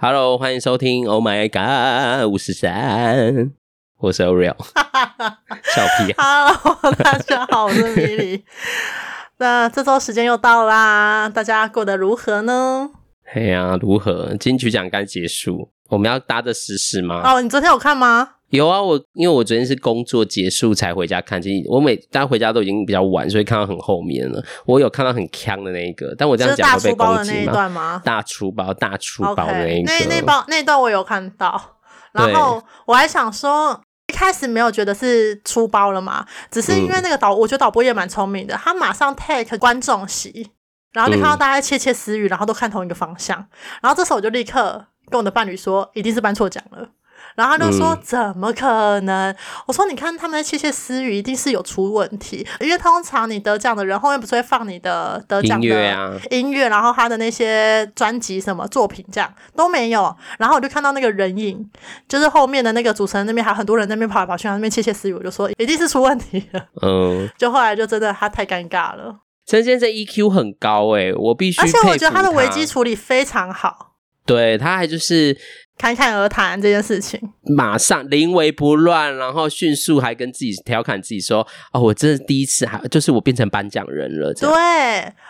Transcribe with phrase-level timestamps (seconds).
[0.00, 3.50] Hello，欢迎收听 Oh My God 五十三，
[3.98, 6.14] 我是 Oreo，笑屁。
[6.16, 8.44] Hello，大家好，我是米莉。
[9.38, 12.88] 那这周时间又到啦，大家过得如何呢？
[13.34, 14.36] 哎呀，如何？
[14.36, 17.20] 金曲奖刚结束，我们要搭着时事吗？
[17.24, 18.34] 哦，你昨天有看吗？
[18.50, 24.42] 有啊，我因为我昨天是工作结束才回家看，其实我每大家回家都已经比较晚，所以看到很后面了。
[24.64, 27.32] 我有看到很锵的那一个，但我这样讲会被攻击吗？
[27.32, 28.02] 大粗暴的那一段吗？
[28.04, 31.78] 大粗暴、大粗暴的那一个，那那包那段我有看到，
[32.12, 40.50] 然后我还想说，一开始没有觉得是出包了嘛，只是因为那个导，嗯、我觉得导播也蛮聪明的，他马上 take 观众席，
[40.94, 43.36] 然后就看到大家窃窃私语，然后都看同一个方向，
[43.82, 46.88] 然后这时候我就立刻跟我的伴侣说，一定是颁错奖了。
[47.38, 49.32] 然后他就说：“嗯、怎么可能？”
[49.66, 52.44] 我说：“你看他们的窃窃私语，一定是有出问题。
[52.58, 60.12] 因为通常你得奖的人后面不是会放你的得奖的音乐啊，音乐，然后他的那些专辑什么作品这样都没有。
[60.36, 61.64] 然后我就看到那个人影，
[62.08, 65.12] 就是后面的那个主持人那边还有很多人在那边跑来跑去，那边窃窃私语。
[65.12, 66.66] 我就说一定是出问题了。
[66.82, 69.20] 嗯， 就后来就真的他太尴尬了。
[69.46, 73.92] 陈先生 EQ 很高哎、欸，我必须，而且我觉得他的危机处理非常好。
[74.26, 75.38] 对，他还就是。”
[75.78, 84.50] 侃侃而谈这件事情，马上临危不乱，然后迅速还跟自己调侃自己说：“哦，我真是第一次，还就是我变成颁奖人了。”对，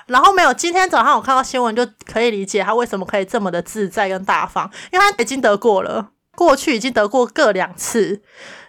[0.07, 8.23] 然后没有，今天早上我看到新闻就可以理解他为什么可以这么的自在跟大方，因为他已经得过了，过去已经得过各两次，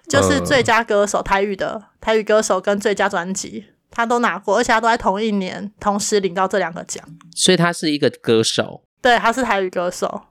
[0.09, 7.02] 就是最佳歌手、嗯、台语的台语歌手跟最佳专辑，他都拿过，而且他都在同一年同时领到这两个奖，
[7.33, 10.23] 所以他是一个歌手，对，他是台语歌手。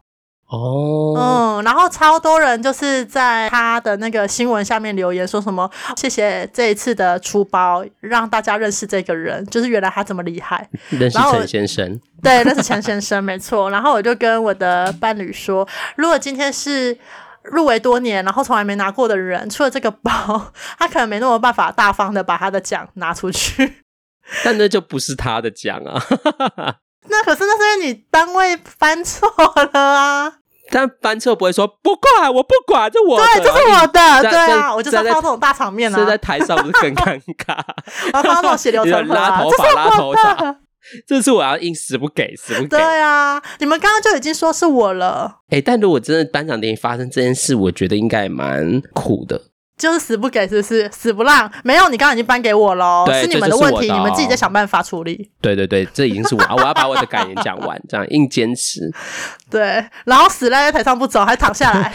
[0.49, 10.67] 哦，嗯，然后超多人就是在他的那个新闻下面留言，说什么谢谢这一次的出包，让大家认识这个人，就是原来他这么厉害。
[10.89, 13.69] 认识陈先生，对，认识陈先生，没错。
[13.69, 16.97] 然后我就跟我的伴侣说，如果今天是
[17.43, 23.85] 入围多年，然后从来没拿过的人，出了这个包，他可能没那么办法大方的把他的奖拿出去。
[24.43, 26.03] 但那就不是他的奖啊。
[27.11, 29.27] 那可是那是因为你单位翻错
[29.73, 30.35] 了啊！
[30.71, 35.99] 但班车不会说不管，我不管，这我对，这是我的，对啊，我就是要看这种大场面啊！
[35.99, 37.59] 是在台上不是更尴尬？
[38.13, 39.31] 我要发这种血流成河啊！
[39.31, 40.57] 拉头发，拉头发，
[41.07, 42.69] 这是我要硬死不给，死不给！
[42.69, 45.41] 对啊，你们刚刚就已经说是我了。
[45.51, 49.41] 哎、欸，但如果真的颁奖典礼发生这件事，我觉得应该也蛮苦的。
[49.79, 51.51] 就是死不给，是不是死不让？
[51.63, 55.31] 没有，你刚刚已经颁给我喽，对是你们的问题，你们自己在想办法处理。
[55.41, 58.81] 对对对，这已经是我， 我要把我的感言讲完，这样硬坚持。
[59.49, 61.93] 对，然后死赖在台上不走，还躺下来，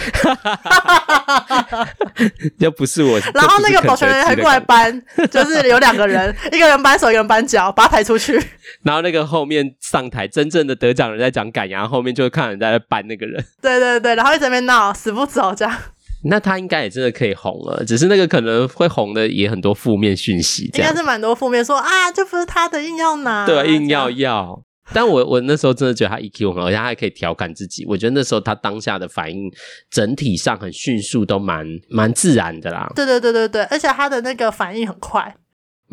[2.58, 3.20] 又不是我。
[3.34, 8.42] 然后那个保全人员还过来搬，就是有两个人，一个人搬手，一个人搬脚，把他抬出去。
[8.82, 13.44] 然后那个后面上台真正的得奖人在讲感言，后面就看人家在搬那个人。
[13.62, 15.78] 对对对，然后一直在那边闹，死不走这样。
[16.24, 24.64] 那他应该也真的可以红了，只是那个可能会红的也很多负面讯息，应该是蛮多负面说啊，这不是他的硬要拿，对，硬要要。
[24.94, 27.86] 但我我那时候真的觉得他 EQ 很好，而且他还可以调侃自己。
[27.86, 29.50] 我觉得那时候他当下的反应
[29.90, 32.92] 整体上很迅速，都蛮蛮自然的啦。
[32.94, 35.36] 对对对对对，而且他的那个反应很快。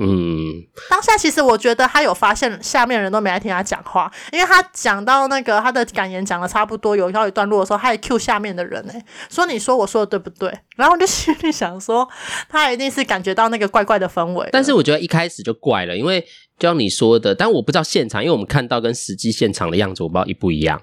[0.02, 10.50] 嗯，当下其实我觉得他有发现下面人都没来听他讲话，因为他讲到那个他的感言讲的差不多有到一段落的时候，他还 cue 下面的人哎，说你说我说的对不对？
[10.76, 12.08] 然后我就心里想说，
[12.48, 14.48] 他一定是感觉到那个怪怪的氛围。
[14.50, 16.22] 但是我觉得一开始就怪了，因为
[16.58, 20.80] 就像你说的，但我不知道现场，因为我们看到跟实际现场的样子，我不知道一不一样。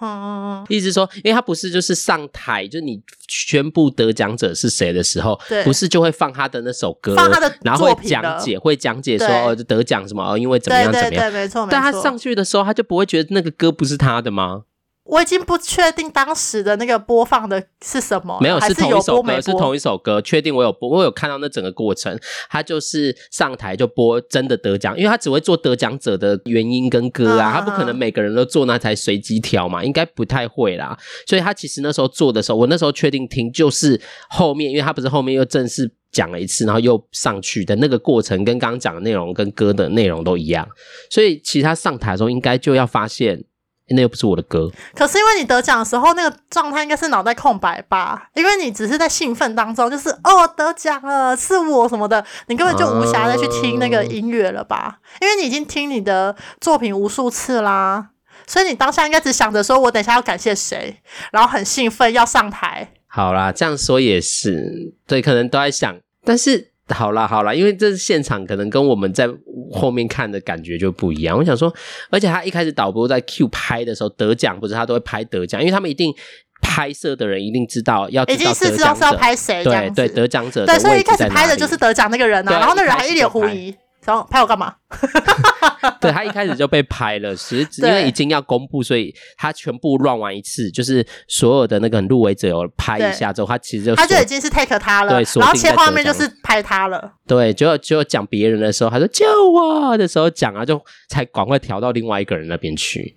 [0.00, 0.24] 嗯嗯
[0.58, 5.62] 嗯，意思说，因为他不是就是上台，就是你宣布得奖者是谁的时候，对。
[5.64, 11.68] 不是就会放他的那首歌，放他的，然后会讲解，会讲解说哦，得奖什么哦，因为怎么样怎么样，对对对，没错没错。
[11.70, 14.62] 但他上去的时候，他就不会觉得那个歌不是他的吗？
[15.04, 20.20] 我已经不确定当时的那个播放的是什么，没有，是同一首歌，是同一首歌。
[20.22, 22.18] 确定我有播，我有看到那整个过程。
[22.48, 30.98] 他就是上台就播真的得奖，因为他只会做得奖者的原因跟歌啊，他不可能每个人都做那台随机挑嘛，应该不太会啦。
[31.26, 40.66] 所以他其实那时候做的时候，我那时候确定听就是后面，因为他不是后面又正式讲了一次，然后又上去的那个过程，跟刚刚讲的内容跟歌的内容都一样。
[41.10, 43.44] 所以其实他上台的时候，应该就要发现。
[43.88, 48.30] 那又不是我的歌，可是因为你得奖的时候那个状态应该是脑袋空白吧？
[48.34, 54.98] 因为你只是在兴奋当中，就是哦得奖了，是我什么的，你根本就无暇再去听那个音乐了吧？
[55.20, 58.08] 因为你已经听你的作品无数次啦，
[58.46, 62.90] 所以你当下应该只想着说我等一下要感谢谁，然后很兴奋要上台。
[63.06, 65.94] 好啦，这样说也是，对，可能都在想，
[66.24, 66.73] 但是。
[66.94, 69.28] 好啦好啦，因为这是现场，可能跟我们在
[69.72, 71.36] 后面看的感觉就不一样。
[71.36, 71.72] 我想说，
[72.10, 76.12] 而且他一开始导播在 Q 拍的时候得奖，不是他都会拍得奖，因为他们一定
[76.60, 83.74] 拍摄的人一定知道要知道得奖者，知道是要拍谁，对对，得奖者对，所以一开始拍的就是得奖那个人啊，然后那人还一脸狐疑。
[84.04, 84.74] 然后拍我干嘛？
[86.00, 97.12] 对，他一开始就被拍了，其 实因为已经要公布，所以他全部乱玩一次，就是所有的那个入围者有拍一下之后，他其实就他就已经是 take 他了，对，然后切画面就是拍他了。
[97.26, 103.14] 对，就就讲别人的时候，他说救我的时候讲啊，就才赶快调到另外一个人那边去。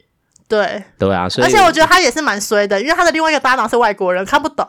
[0.47, 4.67] 对对啊，所以而且我觉得他也是蛮衰的，因为他的另外一个搭档是外国人，看不懂。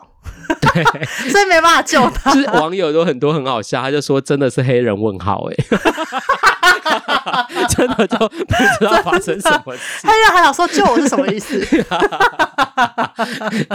[0.61, 0.83] 对，
[1.31, 2.33] 所以没办法救他。
[2.33, 5.55] 就是网友都很多很好笑，他就说真的是黑人问号哎，
[7.69, 10.07] 真的就不知道发生什么事。
[10.07, 11.59] 黑人还想说救我是什么意思？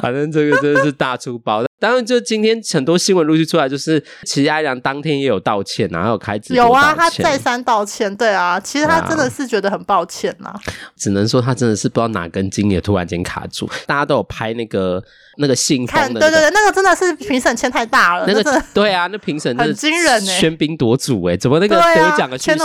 [0.02, 1.62] 反正这个真的是大粗包。
[1.84, 8.16] 当然，就今天很多新闻陆续出来，就是其实艾良当天也有道歉，然后有开直播有啊，他再三道歉。
[8.16, 10.60] 对啊，其实他真的是觉得很抱歉呐、啊。
[10.96, 13.68] 只能说他真的是不知道哪根筋也突然间卡住。
[13.86, 15.02] 大家都有拍那个
[15.36, 18.24] 那个信封的、那个，对对对，那个真的是评审签太大了。
[18.26, 22.62] 那个对啊，那评审很惊人哎，喧宾夺主哎，怎么那个得奖的讯息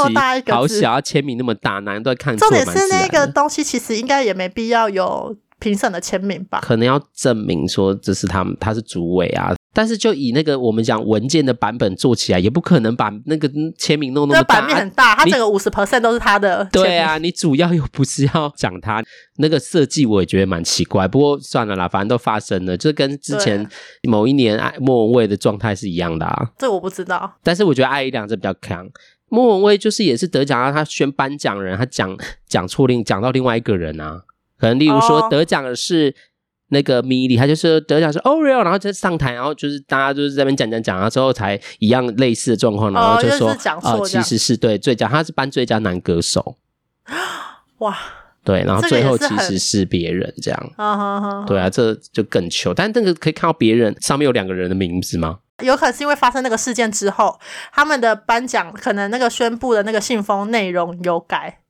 [0.50, 2.38] 好小，签名那么大，男人都在看。
[2.38, 6.60] 重点是那个东西其实应该也没必要有评审的签名吧？
[6.62, 9.54] 可能要证明说这是他们，他是主委啊。
[9.72, 14.60] 但是就以那个我们讲文件的版本做起来，也不可能把那个签名弄那么大。
[14.60, 16.68] 版面很大，它整个五十 percent 都是他的。
[16.74, 19.02] 对啊，你主要又不是要讲他
[19.38, 21.08] 那个设计，我也觉得蛮奇怪。
[21.08, 23.66] 不过算了啦，反正都发生了，就跟之前
[24.10, 26.50] 某一年莫文蔚的状态是一样的啊。
[26.58, 27.36] 这我不知道。
[27.44, 28.90] 但是我觉得艾怡良这比较强，
[29.30, 32.18] 莫文蔚就是也是得奖啊，他宣颁奖人，他讲
[32.48, 34.24] 讲错另讲到另外一个人啊，
[34.60, 36.14] 可能例如说得奖的是。
[36.16, 36.22] 哦
[36.72, 46.58] 那个米莉，他就是得奖是 Oreo，然后就上台，然后就是大家就是在那边讲讲讲，然后之后才一样类似的状况，然后就说啊、呃，其实是对最佳，他是颁最佳男歌手，
[47.80, 47.98] 哇，
[48.44, 55.40] 对，然后最后其实是别人这样，啊、对啊，这就更糗，但这个可以看到别人上面有两个人的名字吗？
[55.64, 57.40] 有可能是因为发生那个事件之后，
[57.74, 61.62] 他们的颁奖可能那个宣布的那个信封内容有改。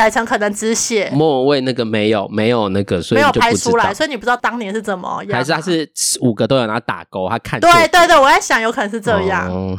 [0.00, 5.38] 改成可能只写莫文蔚那个没有没有那个，所以没有拍出来，所以你不知道当年是怎么样。
[5.38, 5.86] 还是他是
[6.22, 9.46] 五个都有拿打勾，他看对对对，我在想有可能是这样。
[9.52, 9.78] 哦、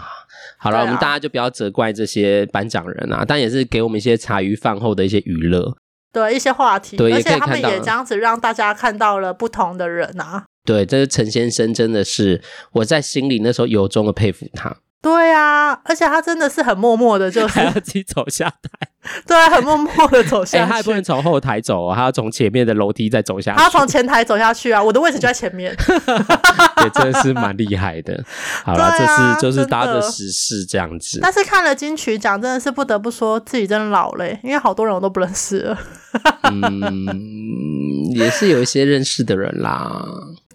[0.59, 5.75] 好了，啊、我们大家就不要责怪这些颁奖人啊，但也是给我们一些茶余饭后的一些娱乐，
[6.13, 10.43] 对一些话题，对，而且他们也这样子让大家看到了不同的人啊。
[10.63, 14.75] 对，这是陈先生，真的是我在心里那时候由衷的佩服他。
[15.01, 18.90] 对啊，而且他真的是很默默的，就是 还要自己走下台。
[19.25, 20.63] 对啊，很默默的走下去。
[20.63, 23.57] 欸、他还不能从后台走，哦，他要从前面的楼梯再走下去。
[23.57, 24.81] 他要从前台走下去啊！
[24.81, 25.75] 我的位置就在前面。
[26.83, 28.23] 也真的是蛮厉害的。
[28.63, 31.19] 好了，啊，这是就是搭着时事这样子。
[31.21, 35.77] 但是看了金曲奖，真的是不得不说自己真的老了，因为好多人我都不认识了。
[36.51, 40.05] 嗯，也是有一些认识的人啦。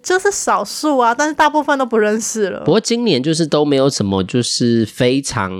[0.03, 2.61] 就是少数啊，但是大部分都不认识了。
[2.61, 5.51] 不过今年就是都没有什么，就是非常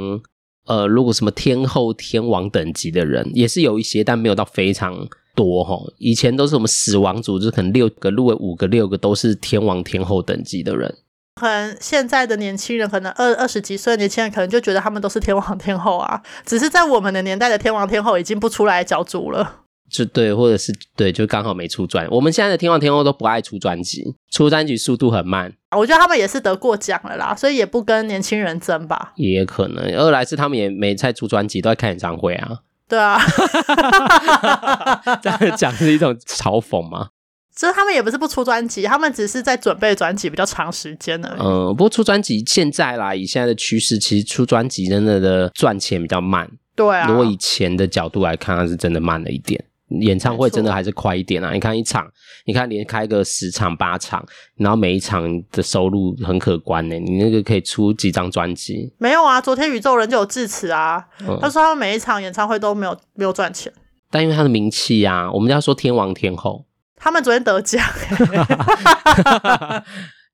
[0.68, 5.78] 呃，如果什么天后、天王等级的人，也是有一些，但没有到非常多哈。
[5.98, 10.94] 以前都是什么死亡组，织可能六个入围，五个、六个都是天王、天后等级的人。
[11.40, 16.22] 可能现在的年轻人，可能二二十几岁年轻人，可能就觉得他们都是天王、天后啊。
[16.46, 19.67] 只是在我们的年代的天王、天后已经不出来角逐了。
[19.90, 22.08] 就对，或者是对，就刚好没出专。
[22.10, 25.54] 我们现在的天王天后都不爱出专辑，出专辑速度很慢。
[25.76, 29.14] 我觉得他们也是得过奖了啦，所以也不跟年轻人争吧。
[29.16, 32.60] 也可能，二来是他们也没在出专辑，都在看演唱会啊。
[32.88, 33.20] 对啊，
[35.22, 37.10] 这样讲是一种嘲讽吗？
[37.54, 41.40] 就是他们也不是不出专辑，他们只是在准备专辑比较长时间而已。
[41.42, 46.50] 嗯，不过出专辑现在啦，以现在的趋势，其实出专辑真的的赚钱比较慢。
[46.76, 49.62] 对啊，如果以前的角度来看，它是真的慢了一点。
[50.02, 51.52] 演唱会真的还是快一点啊！
[51.54, 52.06] 你看一场，
[52.46, 54.26] 你看连开个十场八场，
[54.58, 57.00] 然后每一场的收入很可观呢。
[57.00, 58.94] 你那个可以出几张专辑？
[58.98, 63.72] 没有啊，昨天宇宙人就有致辞啊，嗯、他说他们每一场演唱会都没有没有赚钱，
[64.12, 66.66] 但因为他的名气啊，我们要说天王天后，
[66.98, 67.82] 他们昨天得奖。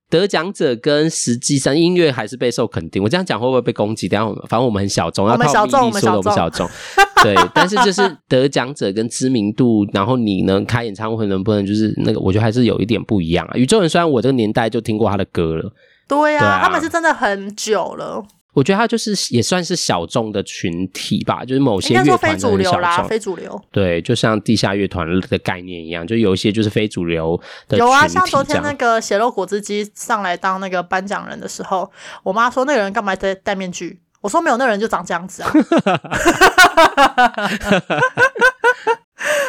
[0.09, 3.01] 得奖者跟实际上音乐还是备受肯定。
[3.01, 4.07] 我这样讲会不会被攻击？
[4.07, 6.69] 等下我们反正我们很小众，要靠比例说的我们小众。
[7.21, 12.19] 对，但是就是得奖者跟知名度，然后你呢开演唱会能不能就是那个？
[12.19, 13.53] 我觉得还是有一点不一样啊。
[13.55, 15.71] 宇宙人虽然我这个年代就听过他的歌了，
[16.07, 18.23] 对呀、啊，他们是真的很久了。
[18.53, 23.59] 我觉得他就是也算是小众的群体吧，就是某些乐团的非主流啦，非主流。
[23.71, 27.77] 对，就像地下乐团的概念一样，就有一些就是非主流的。
[27.79, 31.91] 有啊，像昨天那个血肉果汁机上来当那个颁奖人的时候，
[32.21, 33.99] 我妈说那个人干嘛在戴面具？
[34.23, 35.51] 我说没有，那人就长这样子啊。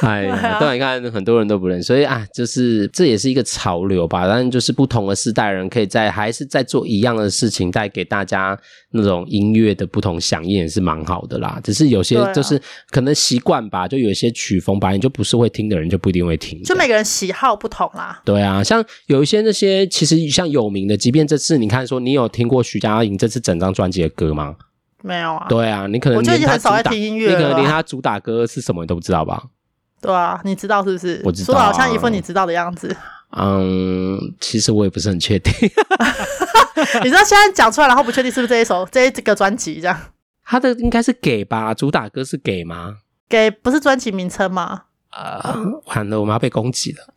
[0.04, 4.26] 哎呀，对，你看很多人都不认识，所以啊，就是这也是一个潮流吧。
[4.28, 8.58] 但就是不同的世代人可以在还是在做一样的事情，带给大家
[8.90, 11.58] 那种音乐的不同响应也是蛮好的啦。
[11.64, 16.62] 只是有些就是可能习惯吧，就有些曲风吧，你就不是会听的人就不一定会听。
[16.62, 18.20] 就每个人喜好不同啦。
[18.24, 24.56] 对啊，像有一些那些其实像有名的，即便这次你看说你有听过徐佳莹这次整张专辑的歌吗？
[25.02, 25.46] 没有啊。
[25.48, 29.42] 对啊，你可能我就已经很少在听音乐了，你可能连他主打歌是什么你都不知道吧？
[30.04, 31.18] 对啊，你知道是不是？
[31.24, 32.94] 我知道、啊，说的好像一副你知道的样子。
[33.36, 35.50] 嗯，其实我也不是很确定。
[37.02, 39.98] 你知道现在讲出来，然后不确定是不是这一首、这一这个专辑这样？
[40.44, 42.96] 他的应该是给吧，主打歌是给吗？
[43.28, 44.82] 给不是专辑名称吗？
[45.10, 45.56] 呃，
[45.86, 47.14] 完了，我们要被攻击了。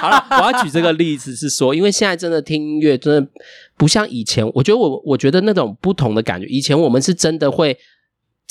[0.00, 3.30] 好了，我要举这个例子是说，因为现在真的听音乐真的
[3.76, 4.44] 不像以前。
[4.54, 7.78] 我觉得我我觉得那种不同的感觉，以前我们是真的会。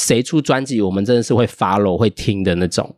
[0.01, 2.95] 谁出专辑，我们真的是会 follow 会听的那种。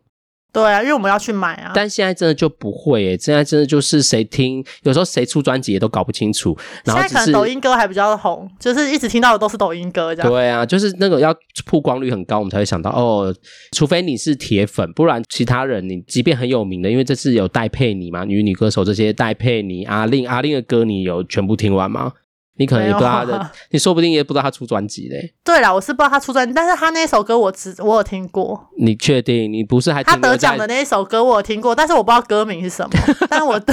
[0.52, 1.72] 对啊，因为我们要去买啊。
[1.74, 6.56] 但现在真的就不会诶，现在真的就是谁听，有时候谁出专辑也都搞不清楚。
[6.84, 10.30] 然后现在可能抖音歌还比较红，就是一直听到的都是抖音歌这样。
[10.30, 13.34] 对啊，就是那个要曝光率很高，我们才会想到哦。
[13.74, 22.12] 除非你是铁粉，不然其他人你即便很有名的，因为这次有戴佩妮嘛，女女歌手这些戴佩妮、阿令、阿令的歌，你有全部听完吗？
[22.58, 25.32] 你可能也不知道他的， 你说不定也不知道他出专辑嘞。
[25.42, 28.68] 对啦，我是不知道他出专辑，但是他那首歌我只我有听过。
[28.78, 29.50] 你确定？
[29.52, 32.90] 你不是还听他得奖的那一首歌我有听过，但是我不知道歌名是什么。
[33.30, 33.58] 但我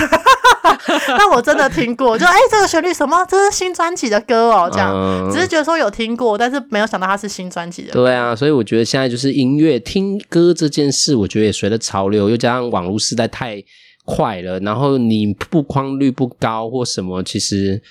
[1.07, 3.25] 但我真的听过，就哎、欸，这个旋律什么？
[3.29, 5.29] 这是新专辑的歌哦，这样、嗯。
[5.31, 7.91] 只是觉得说有听过，但是没有想到他是新专辑的。
[7.91, 13.61] 对啊，所以我觉得现在就是音乐听歌这件事，我觉得也随着潮流，又加上网络时代太
[14.05, 17.81] 快了，然后你曝光率不高或什么，其实。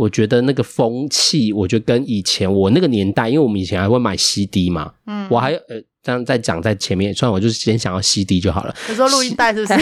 [0.00, 8.74] 我觉得那个风气，我觉得跟以前我那个年代，因为我们以前还会买 CD 嘛，嗯，我还呃这样再讲在前面，虽然我就是先想要 CD 就好了。
[8.88, 9.78] 你说录音带是不是？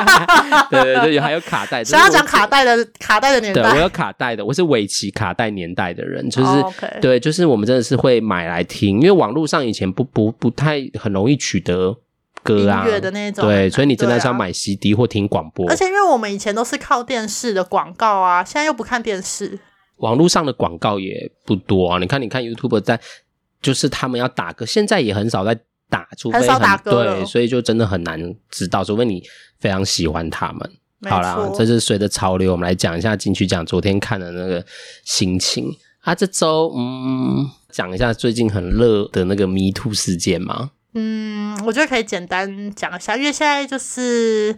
[0.72, 1.84] 对对对，还有卡带。
[1.84, 6.72] 想要讲卡带的卡带的年代，对，我有卡带的，我是尾期卡带年代的人，就是、oh.
[7.02, 11.98] 对，就是我们真的是会买来听，因为网络上以前不不不太很容易取得。
[12.42, 15.68] 歌啊，音乐的那种，对，所以你真的是要买 CD 或听广播。
[15.68, 19.58] 而且因为我们以前都是靠电视的广告啊，现在又不看电视，
[19.96, 21.98] 网络上的广告也不多啊。
[21.98, 23.00] 你看，你看 YouTube 在，
[23.60, 25.58] 就是他们要打歌，现在也很少在
[25.88, 28.20] 打，除非很，很少打歌，对，所以就真的很难
[28.50, 29.22] 知道，除非你
[29.60, 30.70] 非常喜欢他们。
[31.10, 34.64] 好啦，这是随着潮流，我们来讲一下金曲奖昨天看的那个
[35.04, 35.66] 心情
[36.02, 36.14] 啊。
[36.14, 40.70] 这周嗯，讲一下最近很热的那个 Me Too 事件吗？
[40.94, 44.56] 嗯，我觉得可以简单讲一下，因为现在就是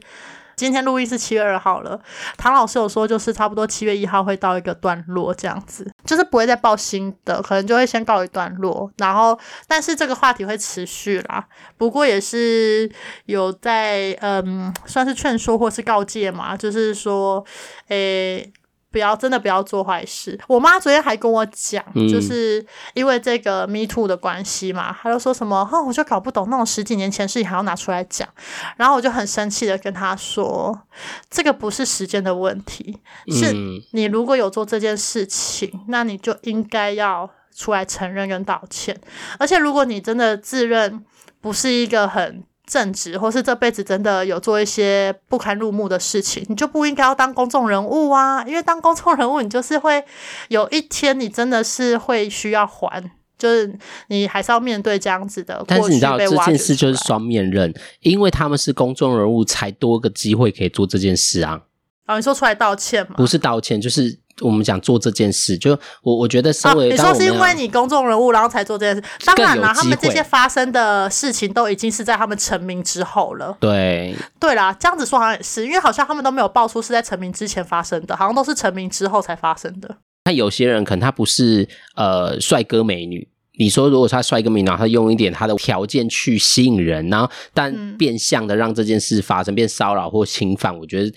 [0.57, 2.00] 今天录音是七月二号了，
[2.37, 9.38] 唐老师有说就是差不多七月一号会到一个段落这样子，就是不会再报新的，可能就会先告一段落，然后
[9.69, 12.91] 但是这个话题会持续啦，不过也是
[13.26, 17.45] 有在嗯，算是劝说或是告诫嘛，就是说，
[17.88, 18.53] 诶。
[18.95, 20.39] 不要真的不要做坏事。
[20.47, 28.29] 我妈昨天还跟我讲，就是因为这个 Me Too 的关系嘛，她就说什么，哦，我就搞不懂那种十几年前事情还要拿出来讲。
[28.77, 30.81] 然后我就很生气的跟她说，
[31.29, 32.97] 这个不是时间的问题，
[33.33, 33.53] 是
[33.91, 38.97] 你如果有做这件事情，那你就应该要出来承认跟道歉。
[39.41, 41.05] 而且如果你真的自认
[41.41, 48.42] 不是一个很正直，或是这辈子真的有做一些不堪入目的事情，你就不应该要当公众人物啊！
[48.47, 50.02] 因为当公众人物，你就是会
[50.49, 53.02] 有一天，你真的是会需要还，
[53.38, 53.78] 就是
[54.09, 55.62] 你还是要面对这样子的。
[55.66, 61.61] 但是你知道这件事就是双面刃，因为他们是公众人物，才多个机会可以做这件事啊。
[62.06, 63.14] 啊，你说出来道歉吗？
[63.16, 64.18] 不是道歉，就是。
[64.41, 65.71] 我们讲做这件事，就
[66.03, 69.03] 我我觉得稍微、啊、你说是因为你公众人物，然后才做这件事。
[69.25, 73.57] 当然了，他们这些发生的事情都已经是在他们成名之后了。
[73.61, 79.97] 对对啦，这样子说好像也是，因为好像他们都没有爆出是在成名之前发生的，好像都是成名之后才发生的。
[80.25, 91.12] 那有些人可能他不是呃帅哥美女，你说如果他帅哥美女，然后他用一点他的条件去吸引人，然后但变相的让这件事发生，变骚扰或侵犯，我觉得。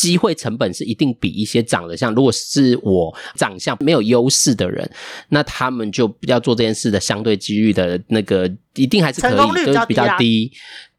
[0.00, 4.90] 机会成本是一定比一些长得像，如果是我长相没有优势的人，
[5.28, 10.50] 那他们就要做这件事的相对几率的那个一定还是可以，就是比较低。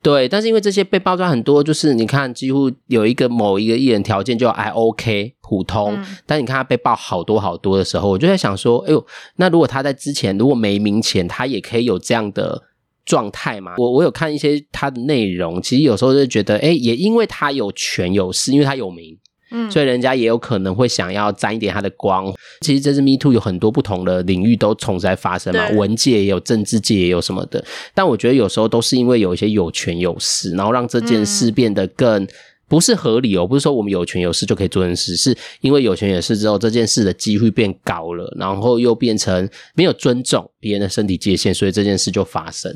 [0.03, 9.03] 对，但是因为这些被爆出来很多，就是你看几乎有一个某一个艺人条件就还 OK 普通，嗯、但你看他被爆好多好多的时候，我就在想说，哎呦，
[9.37, 12.61] 那如果他在之前如果没名前，他也可以有这样的。
[13.05, 19.17] 状态嘛，我我有看一些他的内容，其实有时候就觉得，哎，也因为他有权有势，因为他有名，
[19.51, 22.31] 嗯，所以人家也有可能会想要沾一点他的光。
[22.61, 27.63] 其实这次 Me Too 有很多不同的领域都同时在发生嘛，文界也有，政治界也有什么的。
[27.93, 32.27] 但我觉得有时候都是因为有一些有权有势，然后让这件事变得更
[32.71, 33.45] 不是合理哦。
[33.45, 42.73] 不是说我们有权有势就可以做件事，是因为有权有势之后，这件事的机会变高了，然后又变成没有尊重别人的身体界限，所以这件事就发生。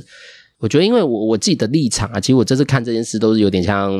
[0.59, 3.97] 我觉得，因为我我自己的立场啊，其实我这次看这件事都是有点像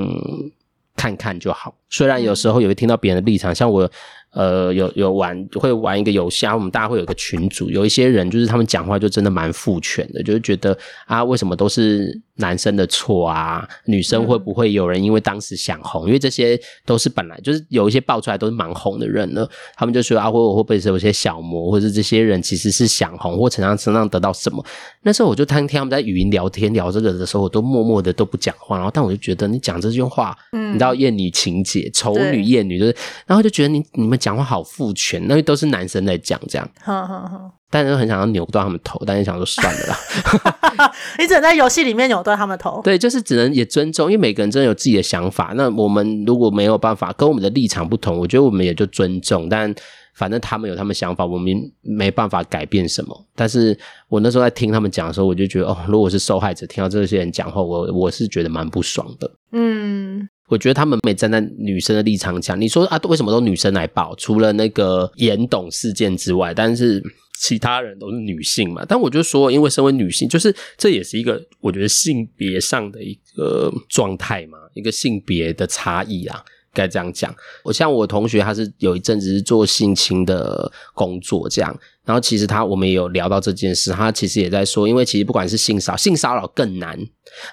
[0.98, 1.74] 看看就好。
[1.90, 3.90] 虽然有时候也会听到别人的立场，像我。
[4.32, 13.68] 呃，有有玩会玩一个游戏，啊我们大家会有一个群组，有一些人就是他们讲话就真的蛮父权的，就是觉得啊，为什么都是男生的错啊？
[13.86, 16.06] 女生会不会有人因为当时想红？
[16.06, 24.62] 嗯、因为这些都是本来就是有一些爆出来都是蛮红的人了，他们就说啊，会会不会是有些小魔，或者是这些人其实是想红，或者想身上得到什么？
[25.04, 34.20] 那时候我就听听他们在语音聊天聊这个的时候，我都默默的都不讲话，然后但我就觉得你讲这句话，嗯，你知道厌女情节，丑女厌女，就是，然后就觉得你你们。
[34.26, 40.92] 讲话好父权，那都是男生在讲这样，呵呵呵，但是很想要扭断他们头，但是想说算了啦。
[41.20, 42.80] 你只能在游戏里面扭断他们头。
[42.86, 45.54] 对，就是只能也尊重，因为每个人真的有自己的想法。
[45.56, 49.50] 那我们如果没有办法跟我们的立场不同，我觉得我们也就尊重。
[49.50, 49.74] 但
[50.14, 53.26] 反正他们有他们想法，我们没办法改变什么。
[53.36, 59.30] 但是我那时候在听他们讲的时候，我就觉得哦，如果是受害者，听到这些人讲话，我我是觉得蛮不爽的。
[59.52, 60.28] 嗯。
[60.48, 64.14] 我觉得他们没站在女生的立场讲，你说啊，为什么都女生来报？
[64.16, 67.02] 除了那个严董事件之外，但是
[67.40, 68.86] 其他人都是女性嘛。
[68.88, 77.34] 但我就说，因为身为女性，就是这也是一个我觉得性别上的一个状态嘛，一个性别的差异啊，该这样讲。
[77.64, 87.00] 我像我同学，他是有一阵子是做性侵的工作，这样，然后其实他我们也有聊到这件事，他其实也在说，因为其实不管是性骚性骚扰更难，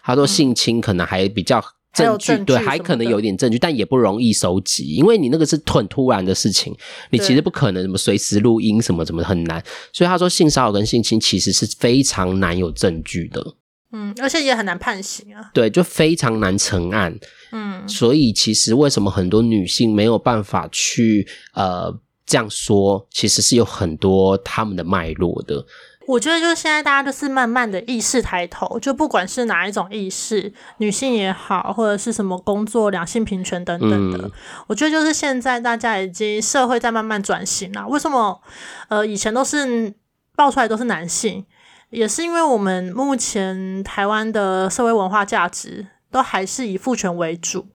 [0.02, 1.62] 他说性侵可能还比较。
[1.92, 6.74] 证据，对，还可能有点证据，但也不容易收集，因为你那个是很突然的事情，
[7.10, 9.62] 你其实不可能什么随时录音什么什么很难。
[9.92, 13.54] 所以他说性骚扰跟性侵其实是非常难有证据的，
[13.92, 15.50] 嗯，而且也很难判刑啊。
[15.52, 17.14] 对，就非常难成案，
[17.52, 21.94] 嗯，所以其实为什么很多女性没有办法去呃
[22.24, 25.64] 这样说，其实是有很多他们的脉络的。
[26.06, 34.30] 我觉得就是现在大家就是慢慢的意识抬头，就不管是哪一种意识，女性也好，或者是什么工作、两性平权等等的，嗯、
[34.66, 37.86] 我觉得就是现在大家已经社会在慢慢转型了。
[37.86, 38.40] 为什么？
[38.88, 39.94] 呃，以前都是
[40.34, 41.44] 爆出来都是男性，
[41.90, 47.68] 也是因为我们目前台湾的社会文化价值都还是以父权为主。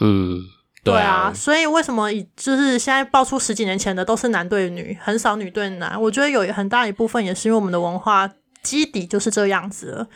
[0.00, 0.40] 嗯。
[0.84, 6.00] 对啊，所以为什么以就是现在爆出十几年前的都是男对女，很少女对男？
[6.00, 8.30] 我觉得有很大一部分也是因为我们的文化
[8.62, 10.06] 基底就是这样子了。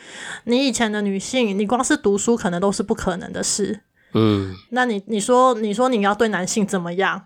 [0.43, 3.81] 你以前的女性，你光是读书可能都是不可能的事。
[4.13, 7.23] 嗯，那你你说你说你要对男性怎么样？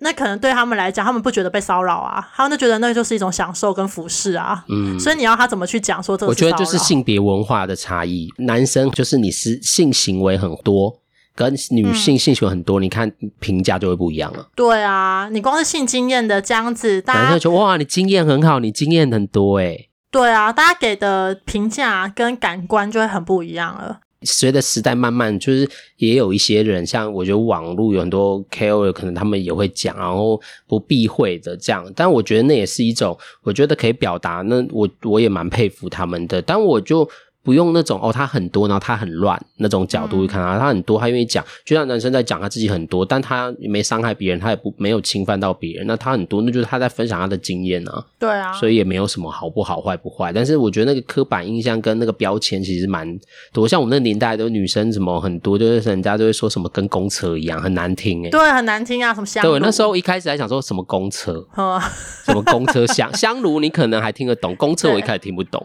[0.00, 4.64] 那可能对他们来讲，他们不觉得被骚扰啊，他们就觉得那就是一种享受跟服饰啊。
[4.68, 6.30] 嗯，所以你要他怎么去讲说这个？
[6.30, 11.00] 我觉得就是性别文化的差异，男生就是你是性行为很多。
[11.38, 14.48] 跟女性性行为很多，嗯、你看评价就会不一样了。
[14.56, 19.88] 对啊，你光是性经验的这样子，大家就哇，你经验很好，你经验很多诶。
[20.10, 24.00] 对啊，大家给的评价跟感官就会很不一样了。
[24.22, 31.84] 随着时代慢慢，就是也有一些人，像我觉得网络有很多 KOL，可能他们也会讲，然后不避讳的这样。
[31.94, 34.42] 但我觉得那也是一种，我觉得可以表达。
[34.42, 37.08] 那我我也蛮佩服他们的，但我就。
[37.42, 48.04] 不用那种哦，他很多，然后他很乱那种角度去看他，他很多，他愿意讲，就像男生在讲他自己很多，但他没伤害别人，他也不没有侵犯到别人，那他很多，那就是他在分享他的经验啊。
[48.18, 53.18] 对啊，所以也没有什么好不好坏不坏，但是我觉得那个刻板印象跟那个标签其实蛮
[53.52, 58.30] 多，像我们那个年代的女生什么很多，就是人家都会说什么跟公车一样，很难听哎。
[58.30, 59.52] 对，很难听啊，什么香炉？
[59.52, 61.46] 对，那时候一开始还想说什么公车，
[62.26, 65.64] 什么公车香 香炉，你可能还听得懂，公车我一开始听不懂。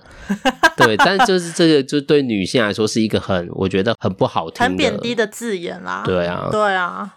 [0.77, 6.03] 对，但就是这个，就对女性来说是一个很，我觉得很不好听、很贬低的字眼啦。
[6.05, 7.15] 对啊，对啊。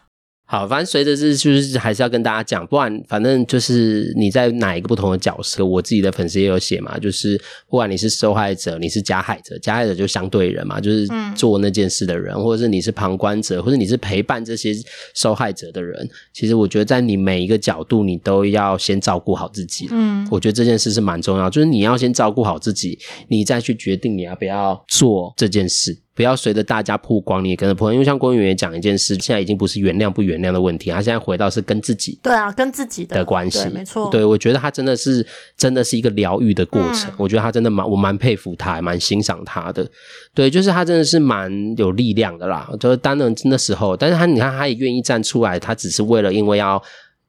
[0.48, 7.36] 好，反正随着这就是还是要跟大家讲，不然反正就是你在哪一个不同的角色，我自己的粉丝也有写嘛，就是
[7.68, 14.72] 不管你是受害者，你是加害者，加害者就相对人嘛，就是做那件事的人，嗯、或者是你是旁观者，或者你是陪伴这些
[15.16, 16.08] 受害者的人。
[16.32, 19.88] 其实我觉得在你每一个角度，你都要先照顾好自己。
[19.90, 26.05] 嗯，我觉得这件事是蛮重要，就是你要先照顾好自己，你再去决定你要不要做这件事。
[26.16, 27.92] 不要随着大家曝光，你也跟着曝光。
[27.92, 34.10] 因为像郭圆圆讲一件事，现在已经不是原谅不原谅的问题，他现在回到是跟自己对啊，跟自己的关系，没错。
[34.10, 35.24] 对，我觉得他真的是
[35.58, 37.10] 真的是一个疗愈的过程。
[37.10, 39.86] 嗯、我觉得他真的蛮，我蛮佩服他，蛮欣赏他的。
[40.34, 42.68] 对，就是他真的是蛮有力量的啦。
[42.80, 46.82] 就是当然那时候，但是他你看，他也愿意站出来，他只是为了因为要。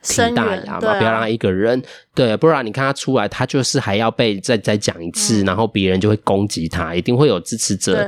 [0.03, 1.81] 挺大牙嘛，不要让他一个人
[2.13, 8.07] 对，不然你看他出来，他就是还要被再再讲一次，嗯、然后别人就会攻击他，一定会有支持者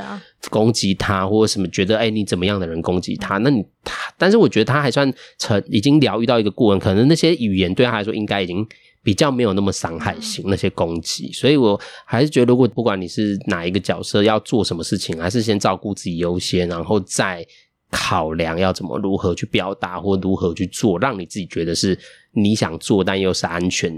[0.49, 8.65] 攻击他，或者什么觉得哎、欸、你怎么样的人攻击他，那你他，但是我觉得他还算成已经疗愈到一个过程，可能那些语言对他来说应该已经
[9.03, 17.45] 比较没有那么伤害性，嗯、那些攻击，所以我还是觉得，如果不管你是哪一个角色要做什么事情，还是先照顾自己优先，然后再。
[17.91, 21.97] 考量要怎么如何去表达或如何去做，让你自己觉得是
[22.33, 23.91] 你想做但又是安全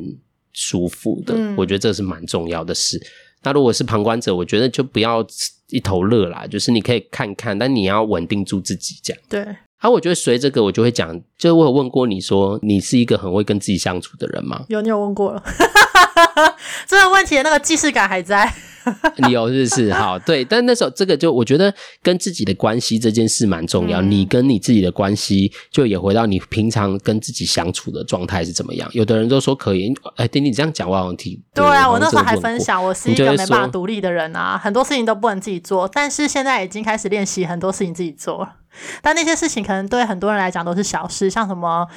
[0.53, 2.97] 舒服的，嗯、我觉得这是蛮重要的事。
[3.43, 5.25] 那如果是旁观者，我觉得就不要
[5.69, 9.21] 一头热啦，就是你可以看看，但你要稳定住自己，这样。
[9.29, 9.45] 对。
[9.77, 14.63] 啊，我觉得随这个我就会讲，就是我有问过你说，你是一个很会跟自己相处的人吗？
[14.69, 15.43] 有，你有问过了。
[16.87, 18.53] 这个问题的那个既视感还在。
[19.17, 19.93] 你有是不是？
[19.93, 24.01] 好，对，但那时候这个就我觉得跟自己的关系这件事蛮重要。
[24.01, 28.89] 嗯、你跟你自己的关系，就也回到你平常跟自己相处的状态是怎么样。
[28.93, 31.39] 有的人都说可以，哎，听你这样讲，我好像听。
[31.53, 35.87] 对啊，我那时候还分享，我是一个没办法独立的人啊，很多事情都不能自己做。
[35.87, 38.49] 但是现在已经开始练习很多事情自己做。
[39.01, 41.87] 但那些事情可能对很多人来讲都是小事，像什么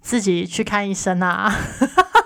[0.00, 1.52] 自己去看医生啊，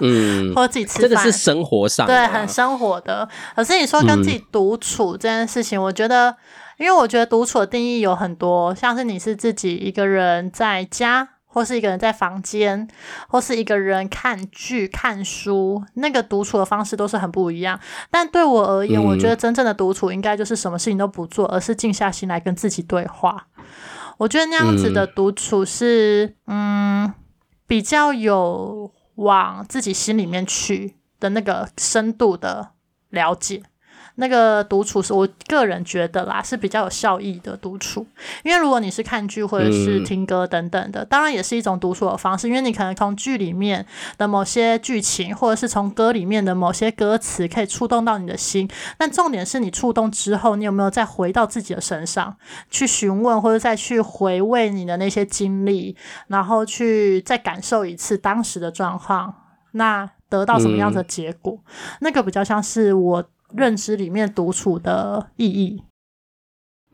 [0.01, 3.29] 嗯， 或者自己吃饭，这个是生活上的，对，很生活的。
[3.55, 6.37] 可是你说跟自己独处这件事情，嗯、我觉得，
[6.79, 12.89] 因为我觉得独处的定义有很多，像是你是自己一个人在家，或是一个人在房间，
[13.29, 17.79] 或是一个人看剧、看书，那个独处的方式都是很不一样。
[18.11, 23.47] 但对我而言，嗯、我觉得真正的独处应该就是什么事情都不做，而是静下心来跟自己对话。
[24.23, 27.15] 我觉得那样子的独处是，嗯，嗯，
[27.67, 32.71] 比较有往自己心里面去的那个深度的
[33.11, 33.63] 了解。
[34.17, 38.07] 那个独处是我个人觉得啦，是比较有效益的独处。
[38.43, 42.47] 因为如果你是看剧或者是听歌等等的，当然也是一种独处的方式。
[42.47, 43.87] 因为你可能从剧里面
[44.19, 48.69] 的某些剧情，或者是从歌里面的某些歌词，可以触动到你的心。
[48.99, 52.37] 但重点是你触动之后，你有没有再回到自己的身上
[52.71, 55.97] 去询问，或者再去回味你的那些经历，
[56.27, 59.35] 然后去再感受一次当时的状况，
[59.73, 61.59] 那得到什么样的结果？
[62.01, 63.25] 那个比较像是我。
[63.57, 65.83] 认知里面独处的意义，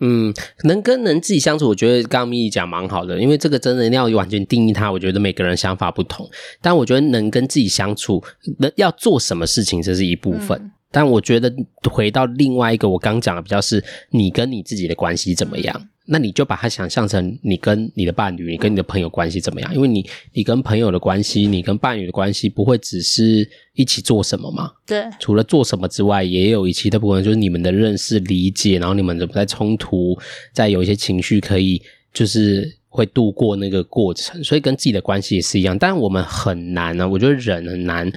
[0.01, 0.33] 嗯，
[0.64, 6.29] 能跟人自己相处，我觉得刚刚咪讲蛮好的，因为这个真的要完全定义它，我觉得每个人想法不同。
[6.61, 8.23] 但我觉得能跟自己相处，
[8.59, 10.59] 能要做什么事情，这是一部分。
[10.61, 11.53] 嗯、但我觉得
[11.90, 15.77] 回到另外一个，我刚讲的比较是你跟你自己的关系怎么样。
[15.79, 19.75] 嗯那你就把它想象成你跟你的伴侣，你跟你的朋友关系怎么样？
[19.75, 24.73] 因为你，你跟朋友的关系，你跟伴侣的关系，不会只是一起做什么嘛？
[24.87, 25.05] 对。
[25.21, 30.18] 除了做什么之外，也有一期的部分，就是你们的认识、理解，然后你们怎么在冲突，
[30.55, 31.83] 在有一些情绪可以，
[32.14, 34.42] 就是会度过那个过程。
[34.42, 38.11] 所以跟自己的关系也是一样，但我们很难啊，我觉得人很难。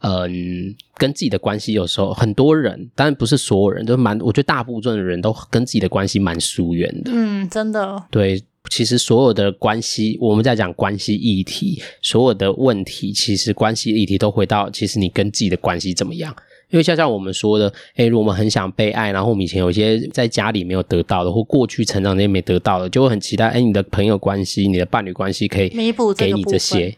[0.00, 7.10] 嗯，跟自己的关系有时候很多人，当然不是所有人，都蛮，我觉得大部分的人都跟自己的关系蛮疏远的。
[7.12, 8.04] 嗯，真的。
[8.10, 16.34] 对，其实所有的关系，我们在讲关系议题，所有的问题，其实关系议题都回到，其实你跟自己的关系怎么样？
[16.70, 26.94] 因为像像我们说的，诶，如果我们很想被爱，然后我们以前有一些在家里没有得到的，或过去成长那些没得到的，就会很期待，诶，你的朋友关系、你的伴侣关系可以弥补给你这些。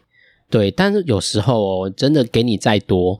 [0.51, 3.17] 对，但是有时候哦，真的给你再多，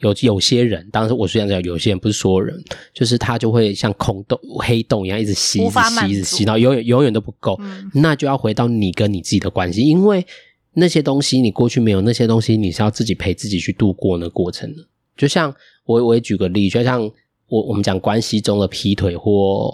[0.00, 7.56] 有有些人，当时我虽然讲有些人不是所有人，就是他就会像空洞、黑洞一样，一直吸、一直吸、一直吸，到永远永远都不够。
[7.60, 10.26] 嗯、那就要回到你跟你自己的关系，因为
[10.74, 14.84] 那些东西你过去没有，那些东西你是要自己陪自己去度过那过程的。
[15.16, 15.54] 就像
[15.86, 17.00] 我，我也举个例，就像
[17.46, 19.70] 我我们讲关系中的劈腿或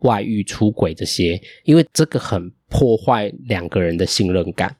[0.00, 4.76] 外遇、出轨这些，因为这个很破坏两个人的信任感。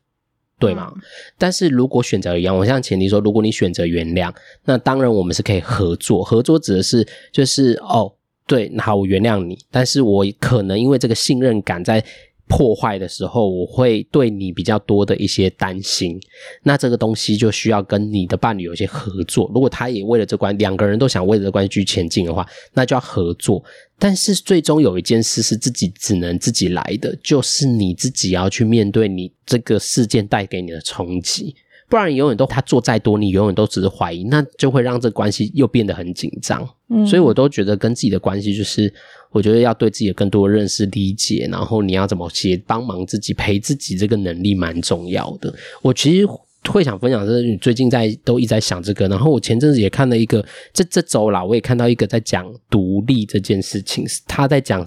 [0.59, 0.93] 对吗？
[0.95, 1.03] 嗯、
[1.39, 4.33] 但是如果选择一样，我像前提说，如果你选择原谅，
[4.65, 6.23] 那当然我们是可以合作。
[6.23, 8.13] 合作指的是就是哦，
[8.47, 12.05] 对，那好，我原谅你，但是我可能因为这个信任感在。
[12.49, 16.19] 破坏的时候，我会对你比较多的一些担心。
[16.63, 19.51] 那这个东西就需要跟你的伴侣有一些合作。
[19.55, 23.63] 如果他也为了这关，两个人都想为了这关系去前进的话，那就要合作。
[23.99, 31.55] 但是最终有一件事是自己只能自己来的，就是你自己要去面对你这个事件带给你的冲击。
[31.89, 36.69] 不然你永远都他做再多，你永远都只是怀疑，那就会让这关系又变得很紧张。
[36.91, 38.93] 嗯，所以我都觉得跟自己的关系就是，
[39.31, 45.55] 我觉得要对自己有更多的认识、理解，然后你要怎么去帮忙自己、陪自己，这个能力蛮重要的。
[45.83, 46.27] 我其实。
[46.69, 54.87] 会想分享的是，你最近在都一直在想这个，然后我前阵子也看了一个，这这周啦，我也看到一个在讲独立这件事情，他在讲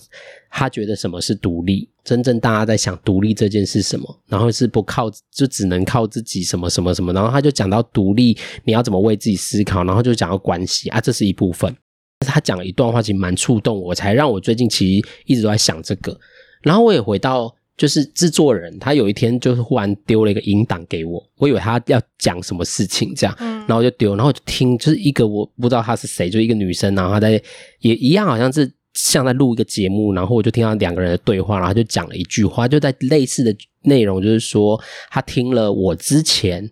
[0.51, 11.75] 他觉得什么是独立，真正大家在想独立这件事什么，然后是不靠就只能靠自己什么什么什么，然后他就讲到独立，你要怎么为自己思考，然后就讲到关系啊，这是一部分。
[12.19, 16.19] 他讲了一段话，其实蛮触动我，才让我最近其实一直都在想这个，
[16.61, 17.55] 然后我也回到。
[17.77, 27.41] 就是制作人，他有一天就是忽然丢了一个音档给我，我以为他要讲什么事情这样，然后就丢，然后就听，就是一个我不知道他是谁，就一个女生，然后他在
[27.79, 36.69] 也一样，好像是像在录一个节目，然后我就听到两个人的对话，然后就讲了一句话，就在类似的内容，就是说他听了我之前，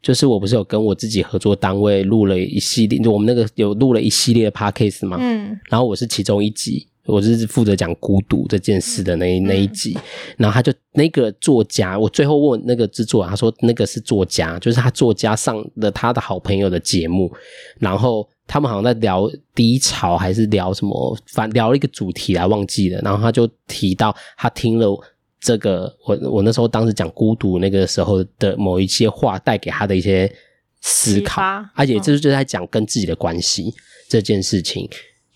[0.00, 6.88] 就是我不是有跟我自己合作单位录了一系列，就我们那个有录了一系列的 podcast 嘛，嗯，然后我是其中一集。
[7.08, 9.96] 我是负责讲孤独这件事的那那一集，
[10.36, 17.32] 然后他就那个作家，我最后问那个制作人，他说那个是作家，就是他作家上了他的好朋友的节目，
[17.78, 24.98] 然后他们好像在聊低潮还是聊什么，反聊了一个主题来忘记了，然后他就提到他听了
[25.38, 30.28] 这个，我我那时候当时讲孤独那个时候的某一些话带给他的一些
[30.80, 31.42] 思考，
[31.74, 33.72] 而且这就是在讲跟自己的关系
[34.08, 34.88] 这件事情。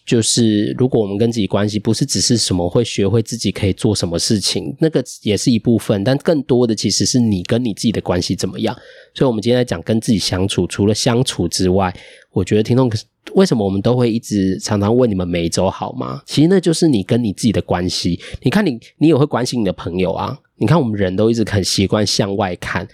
[0.05, 8.77] 就是如果我们跟自己关系不是只是什么会学会自己可以做什么事情，那个也是一部分，但更多的其实是你跟你自己的关系怎么样。
[9.15, 11.95] 所以，我们今天在讲跟自己相处，除了相处之外，
[12.33, 12.91] 我觉得听众
[13.35, 16.21] 为什么我们都会一直常常问你们每一周好吗？
[16.27, 18.21] 其实那就是你跟你自己的关系。
[18.43, 20.37] 你看你，你也会关心你的朋友啊。
[20.57, 22.87] 你看我们人都一直很习惯向外看。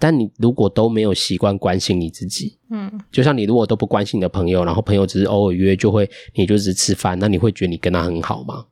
[0.00, 8.64] 但你如果都没有习惯关心你自己，嗯，就像你如果都不关心你的朋友，然后朋友只是偶尔约就会，你就只是吃饭，那你会觉得你跟他很好吗？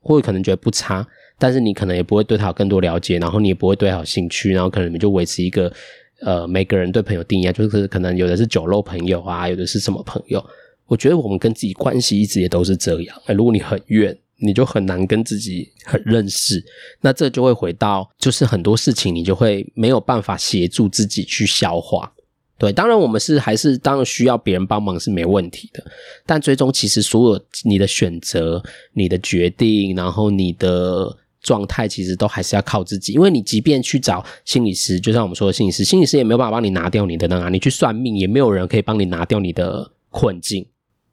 [0.00, 1.06] 或者可能觉得不差，
[1.38, 5.72] 但是你可能也不会对他有更多了解，然后你也不会对他有兴趣，然后可能你就维持一个，
[6.20, 10.44] 呃，每个人对朋友定义啊，就是可能有的是酒肉朋友啊，有的是什么朋友？
[10.86, 13.16] 我觉得我们跟自己关系一直也都是这样。
[13.26, 14.18] 哎，如果你很远。
[14.42, 16.62] 你就很难跟自己很认识，
[17.00, 22.12] 那这就会回到，就是很多事情你就会没有办法协助自己去消化。
[22.58, 25.84] 对，当然我们是还是当然需要别人帮忙是没问题的，
[26.24, 33.14] 但最终其实所有你的选择、你的决定，然后你的状态，其实都还是要靠自己。
[33.14, 40.64] 因为你即便去找心理师，就像我们说的心理师，心理师也没有办法帮你拿掉你的那个，你去算命也没有人可以帮你拿掉你的困境，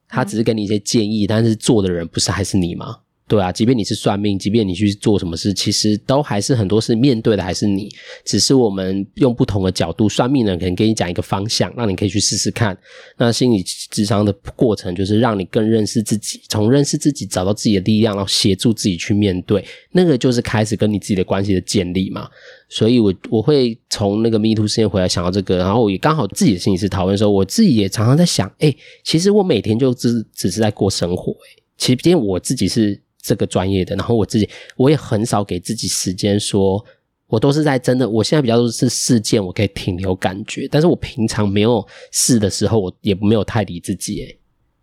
[0.08, 2.98] 他只是给你一些建议，但是做的人不是还是你吗？
[3.30, 7.88] 对啊，即便你是算命，即便你去做什么事，其实都还是很多事面对的还是你，
[8.26, 10.10] 只是我们用不同的角度。
[10.10, 12.76] 算命的人可能给你讲一个方向，让你可以去试试看。
[13.20, 19.64] 那心理咨商的过程就是让你更认识自己，从认识自己找到自己的力量，然后协助自己去面对。
[19.92, 22.28] 那个就是开始跟你自己的关系的建立嘛。
[22.68, 33.00] 所以我我会从那个 Me Too 事件回来想到这个，然后我也刚好自己的心理师讨论的时候，我自己也常常在想，哎，其实我每天就只只是在过生活，哎，其实今天我自己是。
[33.22, 36.84] 这个专业的，然后我自己我也很少给自己时间说，
[37.28, 44.40] 我都是在真的，我现在比较多是事件，我可以停留感觉，但是我平常没有事的时候，我也没有太理自己，诶，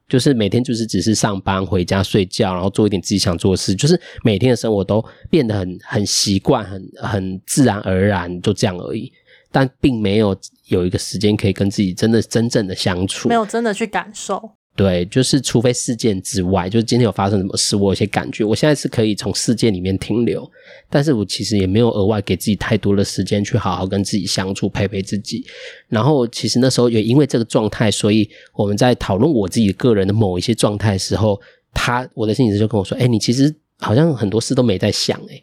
[0.08, 9.12] 就是每天就是只是上班回家睡觉，然后做一点自己想做的事，就是每天的生活都变得很很习惯，很很自然而然就这样而已，
[9.50, 14.55] 但并没有有一个时间可以跟自己真的真正的相处，没有真的去感受。
[14.76, 20.48] 对，就是除非事件之外，就是今天有发生什么事，我有些感觉，我现在是可以从事件里面停留，
[20.90, 25.42] 但是我其实也没有额外给自己太多的时间去好好跟自己相处，陪陪自己。
[25.88, 31.40] 然后其实那时候也因为这个状态，所以我们在讨论我自己个人的某一些状态的时候，
[31.72, 35.42] 他我的心理师就跟我说：“哎，你其实好像很多事都没在想，哎。”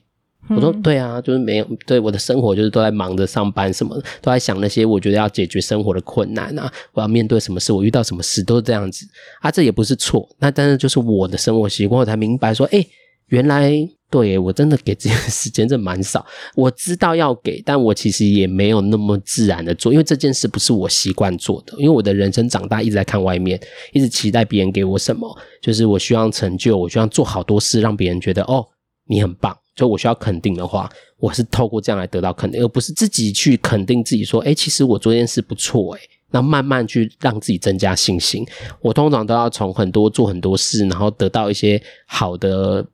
[0.49, 9.06] 我说对啊，就是没有对我的生活，就是都在忙着上班，什么都在想那些我觉得要解决生活的困难啊，我要面对什么事，我遇到什么事都是这样子
[9.41, 12.86] 啊，这也不是错，那但是就是我的生活习惯，我才明白说，哎，
[13.27, 13.71] 原来
[14.12, 16.25] 对我真的给自己的时间真的蛮少，
[16.56, 23.58] 我知道要给，但我其实也没有那么自然的做，因为这件事不是我习惯做的，因为我的人生长大一直在看外面，
[23.93, 28.67] 一直期待别人给我什么，就是我需要成就，我需要做好多事，让别人觉得哦，
[29.08, 29.58] 你很棒。
[29.75, 38.45] 就我需要肯定的话，我是透过这样来得到肯定，而不是自己去肯定自己说，诶，其实我做这件事不错，诶，那慢慢去让自己增加信心。
[38.81, 42.86] 我通常都要从很多做很多事，然后得到一些好的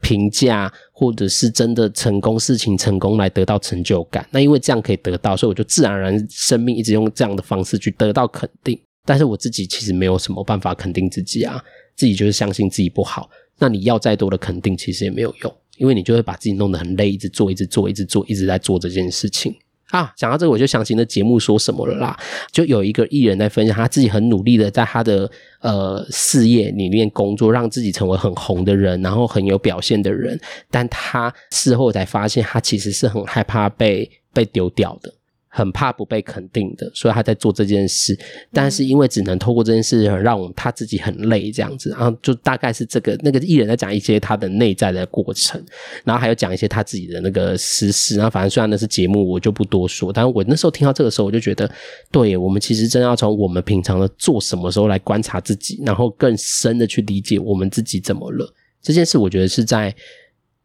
[0.00, 4.26] 评价，或者是真的成功事情成功来得到成就感。
[4.30, 8.78] 那因为这样可以得到，所以我就自然而然生命一直用这样的方式去得到肯定。
[9.04, 11.62] 但是我自己其实没有什么办法肯定自己啊，
[11.96, 13.30] 自己就是相信自己不好。
[13.58, 19.54] 那你要再多的肯定，其实也没有用，因为你就会把自己弄得很累，一直做，一直做，一直做，一直在做这件事情。
[19.90, 22.18] 啊，讲到这个，我就想起那节目说什么了啦。
[22.50, 25.30] 就有一个艺人在分享，他自己很努力的在他的
[25.60, 30.40] 呃事业里面工作，让自己成为很红的人，然后很有表现的人。
[30.70, 35.12] 但他事后才发现，他其实是很害怕被被丢掉的。
[35.54, 38.18] 很怕不被肯定的，所以他在做这件事。
[38.54, 45.62] 但是因为只能透过这件事让他自己很累，这样子，然后就大概是这个那个艺人在讲一些他的内在的过程，
[46.04, 48.16] 然后还有讲一些他自己的那个私事。
[48.16, 50.10] 然后反正虽然那是节目，我就不多说。
[50.10, 51.70] 但是我那时候听到这个时候，我就觉得，
[52.10, 58.50] 对，我们其实真的要从我们平常的做什么时候来观察自己，然后更深的去理解我们自己怎么了。
[58.80, 59.94] 这件事，我觉得是在。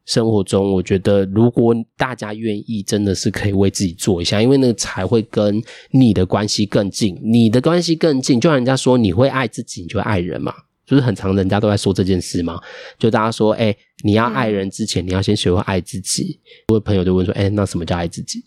[0.08, 8.40] 生活中，我觉得如果大家愿意，真的是可以为自己做一下，因为那个才会跟你的关系更近，你的关系更近。
[8.40, 10.54] 就像人家说，你会爱自己，你就会爱人嘛，
[10.86, 12.58] 就是很常人家都在说这件事嘛。
[12.98, 16.40] 就大家说，哎、欸，你要爱人之前，你要先学会爱自己。
[16.70, 18.42] 我的朋友就问说，哎、欸，那什么叫爱自己？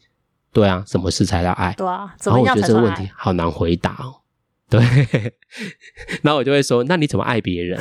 [0.55, 1.75] 对啊，什么事才叫爱？
[1.75, 4.25] 对啊，然后我觉得这个问题好难回答哦。
[4.71, 4.81] 对，
[6.23, 7.79] 然后我就会说，那你怎么爱别人？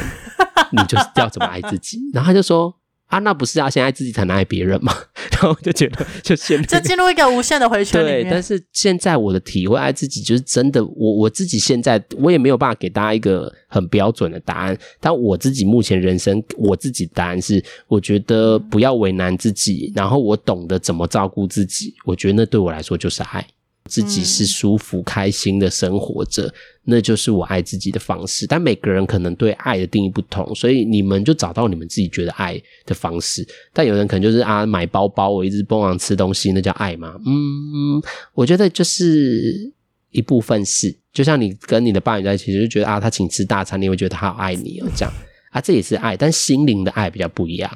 [0.73, 1.97] 你就是要怎么爱自己？
[2.13, 2.75] 然后他就说。
[3.09, 4.93] 啊，那不是要先爱自己才能爱别人吗？
[5.33, 10.85] 然后就觉得，就陷入就进入一个无限的回圈里但是现在我的体会，爱自己就是真的。
[10.85, 14.77] 我我自己现在我也没有办法给大家一个很标准的答案。
[14.99, 21.95] 但我自己目前人生，我自己答案是，我觉得不要为难自己，然后我懂得怎么照顾自己。
[22.05, 23.43] 我觉得那对我来说就是爱。
[23.89, 28.45] 自己是舒服、开心的生活着，嗯，那就是我爱自己的方式。
[28.45, 33.45] 但每个人可能对爱的定义不同，所以你们就找到你们自己觉得爱的方式。
[33.73, 37.19] 但有人可能就是啊，买包包，我一直疯狂吃东西，那叫爱吗？
[37.25, 38.01] 嗯，
[38.33, 39.73] 我觉得就是
[40.11, 45.13] 一部分是，就像你跟你的伴侣在一起，就觉得啊，他请吃大餐，你会觉得他好爱你哦，这样
[45.49, 47.71] 啊，这也是爱，但心灵的爱比较不一样。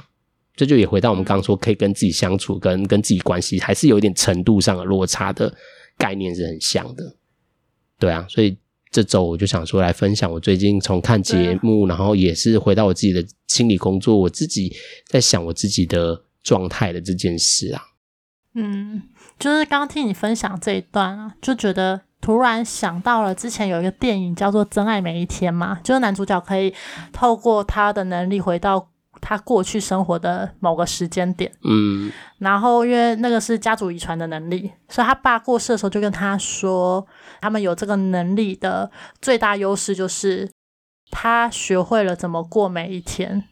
[0.55, 5.51] 这就也回到我们刚刚说，可以跟自己相处，跟跟自己关系，还是有一点程度上的落差的。
[5.97, 7.15] 概念是很像的，
[7.99, 8.57] 对啊，所以
[8.91, 14.75] 这周我就想说来分享我最近从看节目，然后也是回到我自己的心理工作，我自己
[15.07, 17.81] 在想我自己的状态的这件事啊。
[18.55, 19.03] 嗯，
[19.39, 26.73] 就是刚刚听你分享这一段啊，就觉得突然想到了之前有一个电影叫做《真爱每一天》嘛，就是男主角可以
[27.11, 28.89] 透过他的能力回到。
[29.25, 37.07] 他过去生活的某个时间点，嗯，然后因为那个是家族遗传的能力，所以他爸过世的时候就跟他说，
[37.39, 40.51] 他们有这个能力的最大优势就是
[41.09, 43.45] 他学会了怎么过每一天，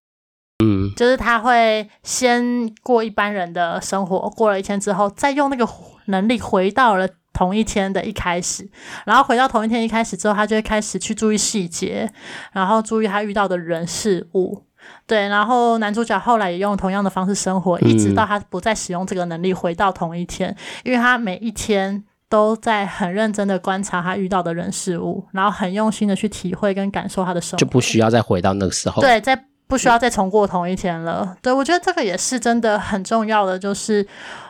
[0.62, 5.66] 嗯，就是他会先过一般人的生活，过了一天之后，再用那个
[6.08, 8.70] 能力回到了同一天的一开始，
[9.06, 12.12] 然后回到同一天一开始之后，他就会开始去注意细节，
[12.52, 14.66] 然后注意他遇到的人事物。
[15.06, 29.02] 对，然后男主角后来也用同样的方式生活，一直到他不再使用这个能力，回到同一天，嗯，因为他每一天都在很认真的观察他遇到的人事物，然后很用心的去体会跟感受他的生活，就不需要再回到那个时候。
[29.02, 31.36] 对，再不需要再重过同一天了。
[31.42, 34.06] 对，我觉得这个也是真的很重要的，就是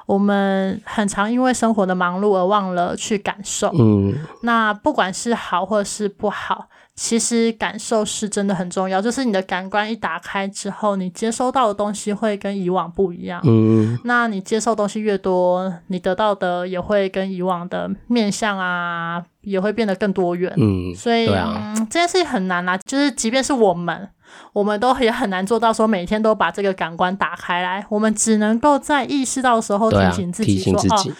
[0.05, 3.71] 我们很常因为生活的忙碌而忘了去感受。
[3.79, 6.67] 嗯，那不管是好或是不好。
[6.93, 13.41] 其实感受是真的很重要，就是你的感官一打开之后，你接收到的东西会跟以往不一样。
[13.43, 20.53] 嗯，那你接受东西越多，你得到的也会跟以往的面相啊，也会变得更多元。
[20.57, 24.09] 嗯，所以、啊嗯、这件事情很难啊，就是即便是我们，
[24.53, 27.83] 我们都也很难做到说每天都把这个感官打开来。
[27.89, 31.11] 我们只能够在意识到的时候提醒自己说：“啊、哦，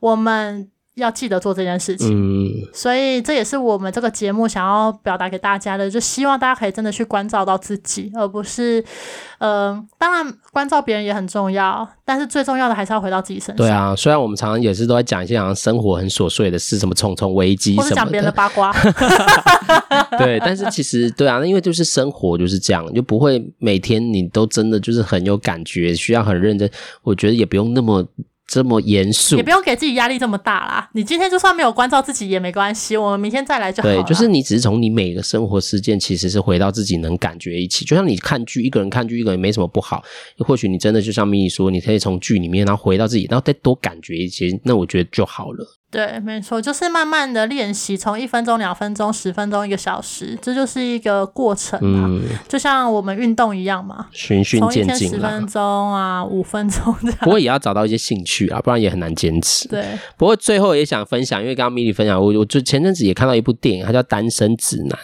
[0.00, 8.80] 我们。”要记得做这件事情，嗯，所以这也是我们这个节目想要表达给大家的，就希望大家可以真的去关照到自己，而不是，
[9.38, 13.56] 嗯、呃，当然关照别人也很重要，但是最重要的还是要回到自己身上。
[13.56, 18.74] 对啊，虽然我们常常也是都在讲一些好像生活很琐碎的事，什么重重危机，或者讲别人的八卦，
[20.16, 26.70] 对，但是其实对啊，因为就是生活就是这样，就不会每天你都真的就是很有感觉，需要很认真，
[27.02, 28.02] 我觉得也不用那么。
[28.46, 30.88] 这么严肃，也不用给自己压力这么大啦。
[30.94, 33.94] 你今天就算没有关照自己也没关系，我们明天再来就好了。
[33.96, 37.84] 对，就是你只是从你每个生活事件，其实是回到自己能感觉一起。
[37.84, 40.04] 就像你看剧，一个人看剧，一个人没什么不好。
[40.38, 45.66] 或许你真的就像咪咪说，你可以从剧里面，然后回到自己，然后再多感觉一些，那我觉得就好了。
[45.88, 52.06] 对，没错，就是慢慢的练习，从一分钟、两分钟、十分钟、一个小时，这就是一个过程嘛。
[52.08, 57.16] 嗯、就像我们运动一样嘛，循序渐进，十分钟啊，五分钟这样。
[57.20, 59.68] 不过也要找到一些兴趣啊，不然也很难坚持。
[59.68, 59.84] 对。
[60.18, 64.98] 不过最后也想分享，因为刚刚米莉分享，我我就前阵子也看到一部电影，它叫《单身指南》，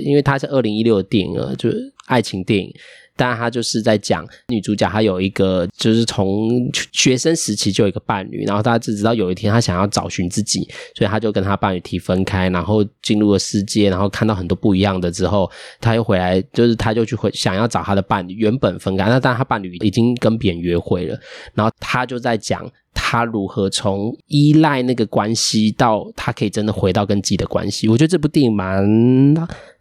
[0.00, 2.74] 因为它是二零一六的电影啊，就是爱情电影。
[3.16, 6.50] 但他就是在讲女主角，她有一个就是从
[6.92, 15.50] 学生时期就有一个伴侣，然后她只知道有一天她想要找寻自己，所以她就跟她伴侣提分开，然后进入了世界，然后看到很多不一样的之后，
[15.80, 21.18] 她又回来，就是她就去回想要找她的伴侣，原本分开，那但她伴侣已经跟别人约会了，
[21.54, 22.70] 然后她就在讲。
[23.12, 27.86] 他如何从依赖那个关系到他可以真的回到跟自己的关系？
[27.86, 28.82] 我觉得这部电影蛮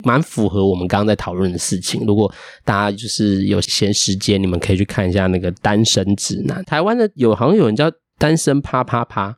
[0.04, 2.06] 蛮符合我们刚刚在讨论的事情。
[2.06, 2.30] 如果
[2.66, 6.62] 大家就是有闲时间，你们可以去看一下那个《单身指南》。
[6.66, 9.30] 台湾的有好像有人叫《单身啪啪啪》。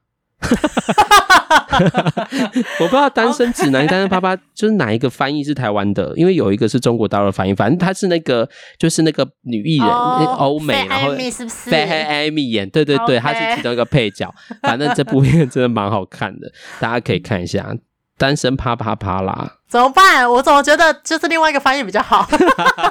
[2.79, 11.11] 我不知道单身指南、单身啪啪就是哪一个翻译是台湾的，因为有一个是中国大陆的翻译，反正他是那个就是那个女艺人欧、oh, 美，然后
[11.47, 14.31] 菲黑艾米演，对对对，她是其中一个配角。
[14.61, 17.75] 反正这部片真的蛮好看的，大家可以看一下。
[18.23, 20.25] 单身啪啪啪啦，怎么办？
[20.31, 22.25] 我怎么觉得就是另外一个翻译比较好？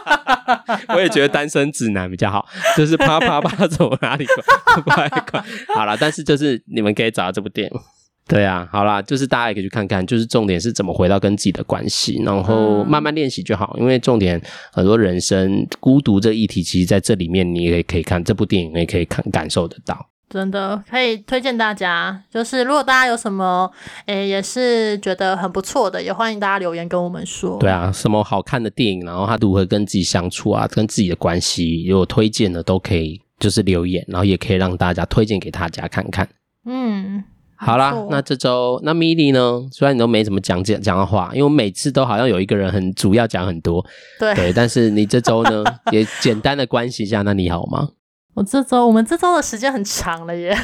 [0.94, 4.26] 我也觉得单身指南比较好，就是啪啪啪走哪里
[4.84, 5.42] 快快快！
[5.74, 7.80] 好了，但是就是你们可以找到这部电影。
[8.28, 13.74] 对啊，好啦，就是大家也可以去看看，就是重点是怎么回到跟自己的关系，然后慢慢练习就好。
[13.80, 14.38] 因为重点
[14.70, 20.11] 很多人生孤独这议题，其实在这里面你也可以看这部电影，也可以看感受得到。
[20.32, 23.70] 真的可以推荐大家，就是如果大家有什么
[24.06, 27.58] 诶也是觉得很不错的，也欢迎大家留言跟我们说。
[27.58, 36.26] 对啊，什么好看的电影，然后他如何跟自己相处啊，跟自己的关系，如果推荐的都可以，就是留言，然后也可以让大家推荐给大家看看。
[36.64, 37.22] 嗯。
[37.54, 39.60] 好啦，那这周那米莉呢？
[39.70, 43.86] 虽然你都没怎么讲讲讲的话，因为我每次都好像有一个人很主要讲很多，
[44.18, 45.62] 对对，但是你这周呢，
[45.92, 47.90] 也简单的关系一下，那你好吗？
[48.34, 50.56] 我这周我们这周的时间很长了耶。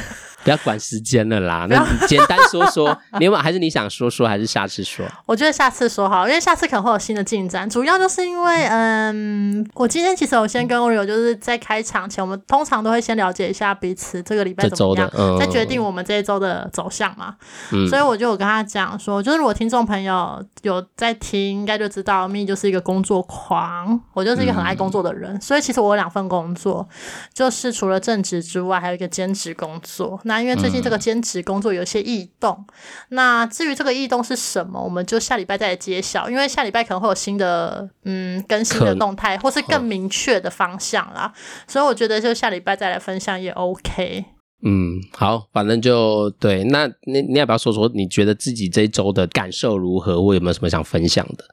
[0.43, 5.05] 不要管时间了啦，那你简单说说， 你有没有还是你想说说，还是下次说？
[5.25, 7.69] 我觉得下次说好，因为下次可能会有新的进展。
[7.69, 17.35] 主要就是因为，嗯，我今天其实我先跟 Oreo 就是在开场前，我们通常都会先了解一下彼此这个礼拜怎么样，嗯、再决定我们这一周的走向嘛。
[17.71, 25.33] 嗯、所以我就有跟他讲说，就是如果听众朋友有在听，应该就知道咪就是一个工作狂，我就是一个很爱工作的人。
[25.33, 26.87] 嗯、所以其实我有两份工作，
[27.33, 30.19] 就是除了正职之外，还有一个兼职工作。
[30.29, 32.73] 那因为最近这个兼职工作有些异动，嗯、
[33.09, 36.29] 那至于这个异动是什么，我们就下礼拜再来揭晓。
[36.29, 41.33] 因为下礼拜可能会有新的嗯更新的动态，或是更明确的方向啦。
[41.35, 44.23] 嗯、所以我觉得就下礼拜再来分享也 OK。
[44.61, 46.63] 嗯，好，反正就对。
[46.65, 50.21] 那你你要不要说说你觉得自己这一周的感受如何？
[50.21, 51.43] 我有没有什么想分享的？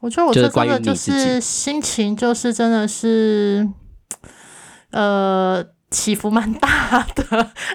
[0.00, 3.66] 我觉得我这周的就是心情就是真的是
[4.90, 5.64] 呃。
[5.88, 7.24] 起伏蛮大的，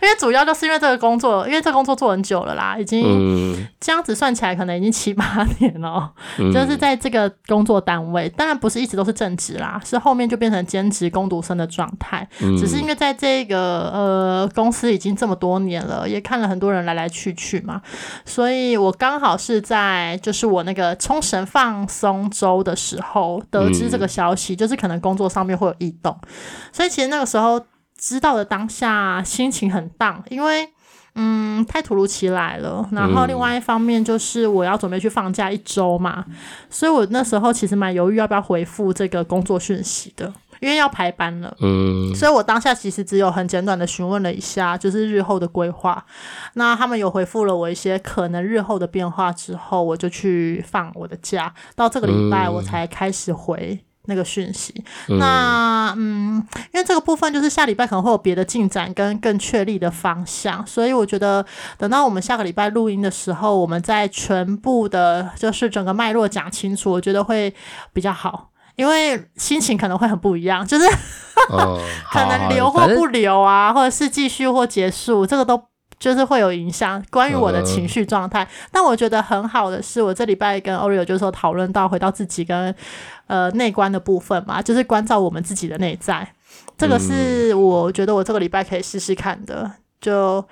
[0.01, 17.81] 因为主要就是因为这个工作，因为这个工作做很久了啦，已经这样子算起来可能已经七八年了，嗯、就是在这个工作单位，当然不是一直都是正职啦，是后面就变成兼职工读生的状态，嗯、只是因为在这个呃公司已经这么多年了，也看了很多人来来去去嘛，
[18.25, 26.15] 所以我刚好是在就是我那个冲绳放松周的时候得知这个消息，嗯、就是可能工作上面会有异动，
[26.73, 27.61] 所以其实那个时候。
[28.01, 30.67] 知道的当下心情很荡，因为
[31.13, 32.89] 嗯太突如其来了。
[32.91, 36.35] 然后另外一方面就是我要准备去放假一周嘛，嗯、
[36.69, 41.55] 所以我那时候其实蛮犹豫要不要回复这个工作讯息的，因为要排班了。
[41.61, 46.03] 嗯，所以我当下其实只有很简短的询问了一下，就是日后的规划。
[46.55, 51.53] 那他们有回复了我一些可能日后的变化之后，我就去放我的假。
[51.75, 53.79] 到这个礼拜我才开始回。
[54.05, 61.45] 那个讯息，那嗯，因为这个部分就是下礼拜可能会有别的进展跟更确立的方向，所以我觉得
[61.77, 67.53] 等到我们下个礼拜录音的时候，我们再全部的，就是整个脉络讲清楚，我觉得会
[67.93, 70.85] 比较好，因为心情可能会很不一样，就是、
[71.49, 71.79] 哦、
[72.11, 75.70] 可能留或不留啊，或者是继续或结束，这个都。
[76.01, 78.43] 就是会有影响，关于我的情绪状态。
[78.43, 82.73] 嗯、但我觉得很好的是，我这礼拜跟 Oreo 就是说讨论到回到自己跟
[83.27, 86.27] 呃内观的部分嘛，就是关照我们自己的内在。
[86.75, 89.71] 这个是我觉得我这个礼拜可以试试看的。
[90.01, 90.43] 就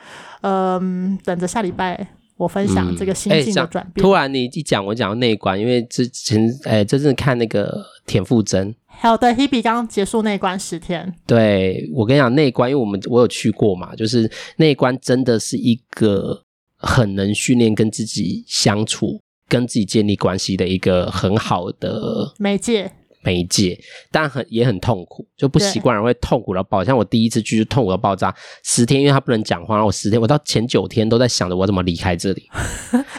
[0.42, 3.96] 嗯、呃，等着下礼拜我分享这个心境的转变。
[3.96, 8.76] 嗯欸、突然你一讲，我讲到内观，因为之前哎，这是看那个田馥甄。
[9.02, 11.16] 好的，Hebe 刚结束那一关十天。
[11.26, 16.44] 对，我跟你讲那一关，因为我们我有去过嘛，就是那一关真的是一个
[16.76, 22.92] 很能训练跟自己相处、跟自己建立关系的一个很好的媒介。
[23.22, 23.78] 媒介，
[24.12, 26.84] 但很也很痛苦，就不习惯人会痛苦到爆。
[26.84, 32.48] 像我第一次去就痛苦到爆炸，十天，因为他不能讲话，然后我十天，我到前九天都在想着我怎么离开这里。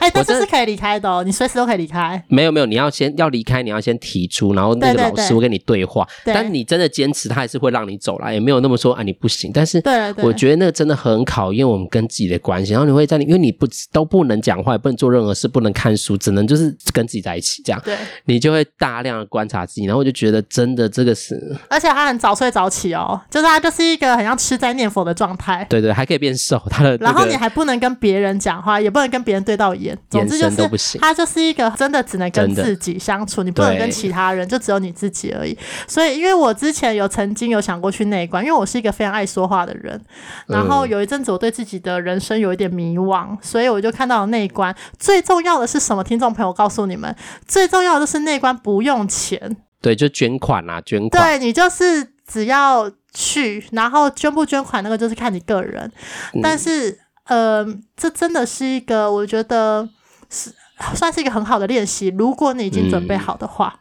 [0.01, 2.23] 哎、欸，但是是可以离开的哦，你随时都可以离开。
[2.29, 6.05] 没有没有，你要先要离开，你要先提出，然后那个老师会跟你对话。
[6.25, 9.51] 对对对，但是你真的坚持，他还是会让你走啦，也没有那么说啊你不行。
[9.53, 9.83] 但是，
[10.23, 12.73] 我觉得那个真的很考验我们跟自己的关系。
[12.73, 17.83] 然后你会在，因为你不都不能讲话，也不能做任何事，不能看书，只能就是跟自己在一起这样。
[17.85, 17.95] 对，
[18.25, 19.90] 你就会大量的观察自己。
[19.91, 21.37] 然后我就觉得，真的这个是，
[21.69, 25.67] 而且他很早睡早起哦，就是他就是一个很像吃斋念佛的状态。
[25.69, 26.63] 对对，还可以变瘦。
[26.71, 35.59] 他的、那个，然后你还不能跟别人讲话，也不能跟别人对到眼，总之就是他就是一个真的只能跟自己相处，你不能跟其他人，就只有你自己而已。
[35.89, 40.01] 所以，因为我之前有曾经有想过去内观，因为我是一个非常爱说话的人，
[40.47, 44.73] 然后有一阵子我对自己的人生有一点迷惘，所以我就看到了内观。
[44.99, 46.05] 最重要的是什么？
[46.05, 47.15] 听众朋友，告诉你们，
[47.49, 49.57] 最重要的就是内观不用钱。
[49.83, 51.39] 对，就捐款啊，捐款。
[51.39, 55.91] 对，你就是只要去，然后捐不捐款那个就是看你个人。
[56.35, 57.67] 嗯、但是，呃，
[57.97, 59.89] 这真的是一个我觉得
[60.29, 60.53] 是
[60.95, 62.09] 算是一个很好的练习。
[62.19, 63.81] 如果你已经准备好的话，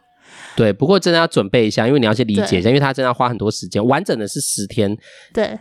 [0.56, 0.72] 对。
[0.72, 3.84] 不过真的要准备一下，因为你要去理解一下，因为他真的要花很多时间。
[3.86, 4.96] 完整的是十天，
[5.34, 5.58] 对，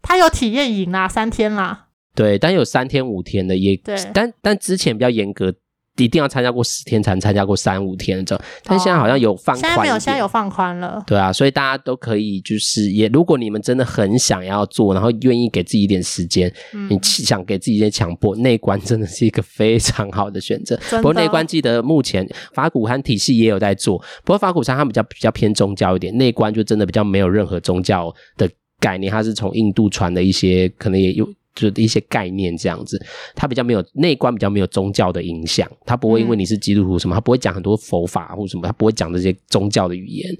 [0.00, 5.54] 他有体验营啦，三天啦，对，但有三天五天的也，对，但但之前比较严格。
[5.98, 11.02] 一定要参加过十天才能参加过三五天这，但现在好像有放宽，现在没有，现在有放宽了。
[11.06, 20.78] 对啊，所以大家都可以就是也，如果你们真的很想要做，然后愿意给自己一点时间，嗯、你想给自己一些强迫，内观真的是一个非常好的选择。
[20.90, 28.48] 不过内观记得目前法鼓山体系也有在做，不过法鼓山它比较比较偏宗教一点，内观就真的比较没有任何宗教的
[28.80, 31.28] 概念，它是从印度传的一些，可能也有。
[31.54, 33.00] 就是一些概念这样子，
[33.34, 40.34] 它比较没有内观，比较没有宗教的影响，它不会因为你是基督徒什么，它不会讲很多佛法或什么，它不会讲这些宗教的语言。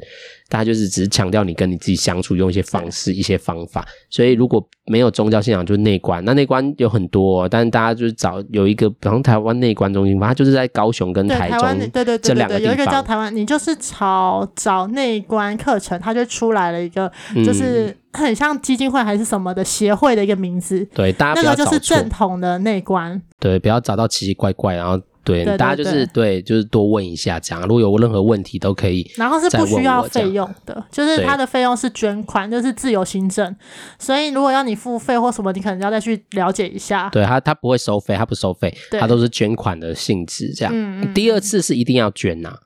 [0.52, 6.22] 大家就是只是强调你跟你自己相处用一些方式、一些方法，所以如果没有宗教信仰，就是内观。
[6.26, 12.60] 那内观有很多，但是大家就是找有一个，比方台湾内观中心，它就是在高雄跟台中对对这两个。
[12.60, 17.10] 有一个叫台湾，你就是找找内观课程，它就出来了一个，
[17.46, 20.86] 就是很像基金会还是什么的协会的一个名字。
[20.94, 23.18] 对，大家那个就是正统的内观。
[23.40, 25.00] 对，不要找到奇奇怪怪，然后。
[25.24, 29.10] 对，对，对，对，大家就是对，就是多问一下，这样如果有任何问题都可以。
[29.16, 33.54] 然后是不需要费用的，就是它的费用是捐款，就是自由行政。
[33.98, 37.08] 所以如果要你付费或什么，你可能要再去了解一下。
[37.10, 40.72] 对，他他不会收费，他不收费，他都是捐款的性质这样。
[40.74, 41.14] 嗯嗯。
[41.14, 42.58] 第二次是一定要捐呐、啊。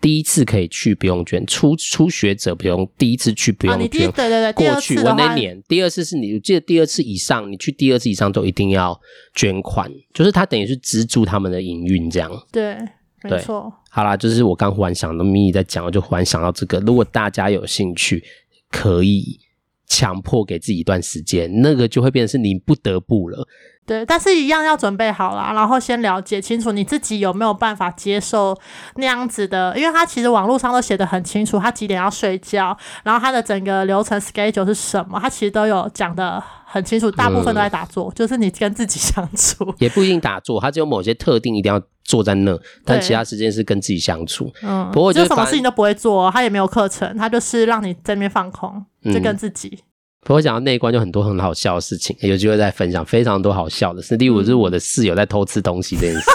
[0.00, 2.88] 第一次可以去不用捐，初初学者不用。
[2.96, 8.98] 第一次去不用捐，啊、对对对，过去我那年，第二次是你我记得第二次以上，你去第二次以上都一定要
[9.34, 12.30] 捐款，就是他等于是资助他们的营运这样。
[12.50, 12.76] 对，
[13.24, 13.70] 没错。
[13.90, 18.24] 好啦，就是我刚忽然想到咪咪在讲，我就忽然想到这个，如果大家有兴趣，
[18.70, 19.38] 可以
[19.86, 23.46] 强迫给自己一段时间，那个就会变成是你不得不了。
[23.90, 28.56] 对，但是一样要准备好啦，然后先了解清楚你自己有没有办法接受
[28.94, 44.52] 那样子的，因为他其实网络上都写的很清楚，他几点要睡觉，然后他的整个流程 schedule 是什么，他其实都有讲的很清楚，大部分都在打坐，嗯，就是你跟自己相处，也不一定打坐，他只有某些特定一定要坐在那，但其他时间是跟自己相处。
[44.62, 49.68] 嗯，不过就什么事情都不会做，他也没有课程，他就是让你在那边放空，就跟自己。
[49.74, 49.89] 嗯
[50.22, 53.02] 不过讲到内观，就很多很好笑的事情， 有机会再分享。
[53.04, 56.30] 非常多好笑的事，例如是我的室友在偷吃东西这件事，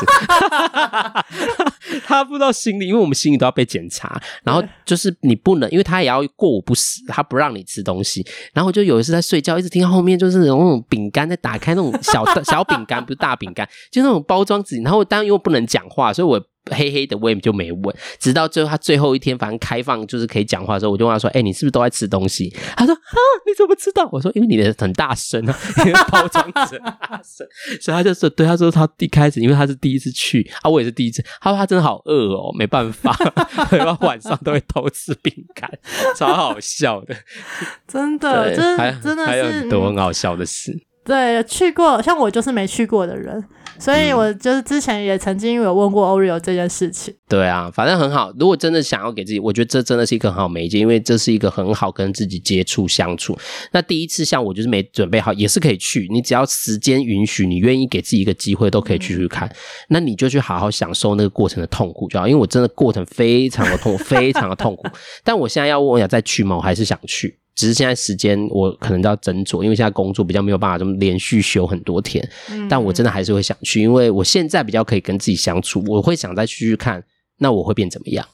[2.03, 8.25] 他不知道行李，因为我们行李都要被检查，然后就是你不能，因为他也要过午不食，他不让你吃东西。
[8.53, 14.77] 然后我就有一次在睡觉，一直听到后面就是那种饼干在打开，那种小 小饼干，不是大饼干，就那种包装纸。
[14.81, 16.43] 然后当然因为不能讲话，所以我。
[16.71, 27.45] 黑黑的，我也就没问，直到最后他最后一天，反正开放就是可以讲话的时候，我就问他说：“哎、欸，你是不是都在吃东西？”他说：“啊，你怎么知道？”我说：“因为你的很大声啊，因为包装纸很大声。”
[27.81, 31.23] 所以他就说：“对，他说他一开始，因为他是第一次去啊，我也是第一次。
[31.39, 33.15] 他说他真的好饿哦，没办法，
[33.71, 35.69] 然后晚上都会偷吃饼干，
[36.17, 37.15] 超好笑的，
[37.87, 43.43] 真的，真真的是还有很多很好笑的事。”对，去过，像我就是没去过的人，
[43.77, 47.13] 所以我就是之前也曾经有问过 Oreo 这件事情。
[47.29, 48.33] 对啊，反正很好。
[48.39, 53.37] 如果真的想要给自己，我觉得这真的是一个很好媒介，因为这是一个很好跟自己接触相处。
[53.71, 56.07] 那第一次像我就是没准备好，也是可以去。
[56.11, 59.47] 你只要时间允许，你愿意给自己一个机会，都可以去去看。
[59.47, 59.55] 嗯、
[59.89, 62.27] 那你就去好好享受那个过程的痛苦就好。
[62.27, 64.87] 因为我真的过程非常的痛苦，非常的痛苦。
[65.23, 66.55] 但我现在要问我想再去吗？
[66.55, 67.37] 我还是想去。
[67.55, 72.27] 只是现在时间我可能都要斟酌，因为现在工作比较没有办法这么连续休很多天。
[72.51, 77.03] 嗯，但我真的还是会想去，因为我现在比较可以跟自己相处，我会想再去去看，
[77.37, 78.27] 那我会变怎么样？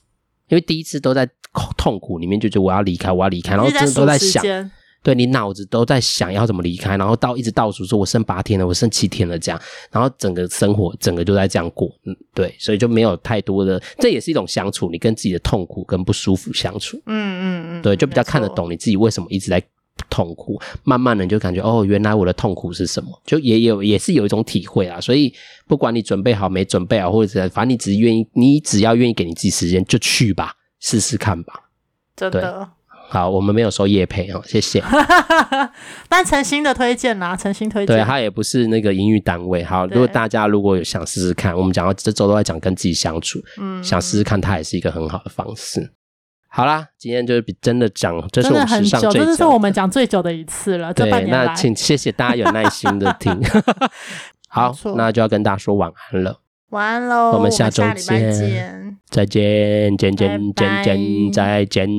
[0.50, 1.30] 因为第一次都在
[1.78, 4.44] 痛苦里面，就觉得我要离开，我要离开，然后真的都在想。
[5.04, 9.60] 对，你脑子都在想要怎么离开，然后到一直倒数说，我剩八天了，我剩七天了这样，
[9.92, 19.60] 然后整个生活整个就在这样过，嗯，对，所以就没有太多的，这也是一种相处，你跟自己的痛苦跟不舒服相处，嗯嗯嗯，对，就比较看得懂你自己为什么一直在
[20.08, 25.34] 痛苦，慢慢的你就感觉哦，原来我的痛苦是什么，就也有也是有一种体会啊，所以
[25.68, 31.70] 不管你准备好没准备好，或者反正你只愿意，你只要愿意给你自己时间，就去吧，试试看吧，
[32.16, 32.70] 真的。
[33.12, 34.82] 好，我们没有收叶配哦，谢谢。
[36.08, 37.98] 但诚心的推荐啦，诚心推荐。
[37.98, 39.62] 对，他也不是那个营运单位。
[39.66, 45.92] 好，如果大家如果有想试试看，我们讲到这周都在讲跟自己相处，嗯，想试试看，它也是一个很好的方式。
[46.48, 50.94] 好啦，今天就是比真的讲，这是我们史上最久，这是我们讲最久的一次了。
[50.94, 53.38] 对，那请谢谢大家有耐心的听。
[54.48, 56.40] 好，那就要跟大家说晚安了。
[56.70, 61.90] 晚安喽，我们下周见，再见，见见见见，再见。